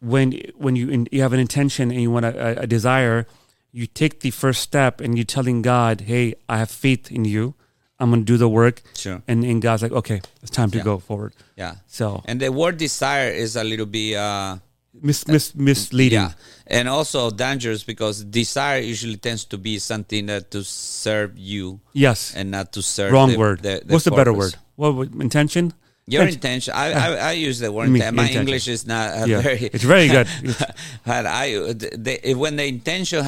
when 0.00 0.32
when 0.56 0.76
you 0.76 0.88
in, 0.90 1.08
you 1.10 1.22
have 1.22 1.32
an 1.32 1.40
intention 1.40 1.90
and 1.90 2.00
you 2.00 2.10
want 2.10 2.26
a, 2.26 2.60
a, 2.62 2.66
desire, 2.66 3.26
you 3.72 3.86
take 3.86 4.20
the 4.20 4.30
first 4.30 4.60
step 4.62 5.00
and 5.00 5.16
you're 5.16 5.24
telling 5.24 5.62
God, 5.62 6.02
"Hey, 6.02 6.34
I 6.48 6.58
have 6.58 6.70
faith 6.70 7.10
in 7.10 7.24
you. 7.24 7.54
I'm 7.98 8.10
going 8.10 8.20
to 8.20 8.26
do 8.26 8.36
the 8.36 8.48
work." 8.48 8.82
Sure. 8.94 9.22
And 9.26 9.44
and 9.44 9.62
God's 9.62 9.82
like, 9.82 9.92
"Okay, 9.92 10.20
it's 10.42 10.50
time 10.50 10.70
to 10.72 10.78
Yeah. 10.78 10.84
go 10.84 10.98
forward." 10.98 11.32
yeah 11.56 11.76
So 11.86 12.22
and 12.26 12.40
the 12.40 12.50
word 12.52 12.76
desire 12.76 13.30
is 13.30 13.56
a 13.56 13.64
little 13.64 13.86
bit 13.86 14.16
uh 14.16 14.58
mis, 15.02 15.26
mis, 15.28 15.54
misleading. 15.54 16.18
Yeah, 16.20 16.32
and 16.66 16.88
also 16.88 17.30
dangerous 17.30 17.82
because 17.84 18.24
desire 18.24 18.80
usually 18.80 19.16
tends 19.16 19.44
to 19.46 19.58
be 19.58 19.78
something 19.78 20.26
that 20.26 20.50
to 20.52 20.62
serve 20.64 21.36
you 21.38 21.80
Yes. 21.92 22.32
and 22.34 22.50
not 22.50 22.72
to 22.72 22.82
serve. 22.82 23.12
Wrong 23.12 23.30
the- 23.32 23.38
word. 23.38 23.62
the- 23.62 23.82
the 23.84 23.92
What's 23.92 24.04
the 24.04 24.10
better 24.12 24.32
word? 24.32 24.54
What 24.76 25.08
intention? 25.20 25.72
Your 26.08 26.22
Inten- 26.22 26.34
intention. 26.38 26.70
I, 26.72 26.92
I 26.92 27.08
I 27.30 27.32
use 27.32 27.58
the 27.58 27.72
word. 27.72 27.90
Me-. 27.90 27.98
My 27.98 28.06
intention. 28.30 28.40
English 28.46 28.68
is 28.68 28.86
not 28.86 29.10
uh, 29.10 29.26
Yeah, 29.26 29.40
very. 29.42 29.66
it's 29.74 29.82
very 29.82 30.06
good. 30.06 30.28
but 31.04 31.26
I, 31.26 31.74
they, 31.74 32.30
when 32.38 32.54
the 32.54 32.62
intention 32.62 33.26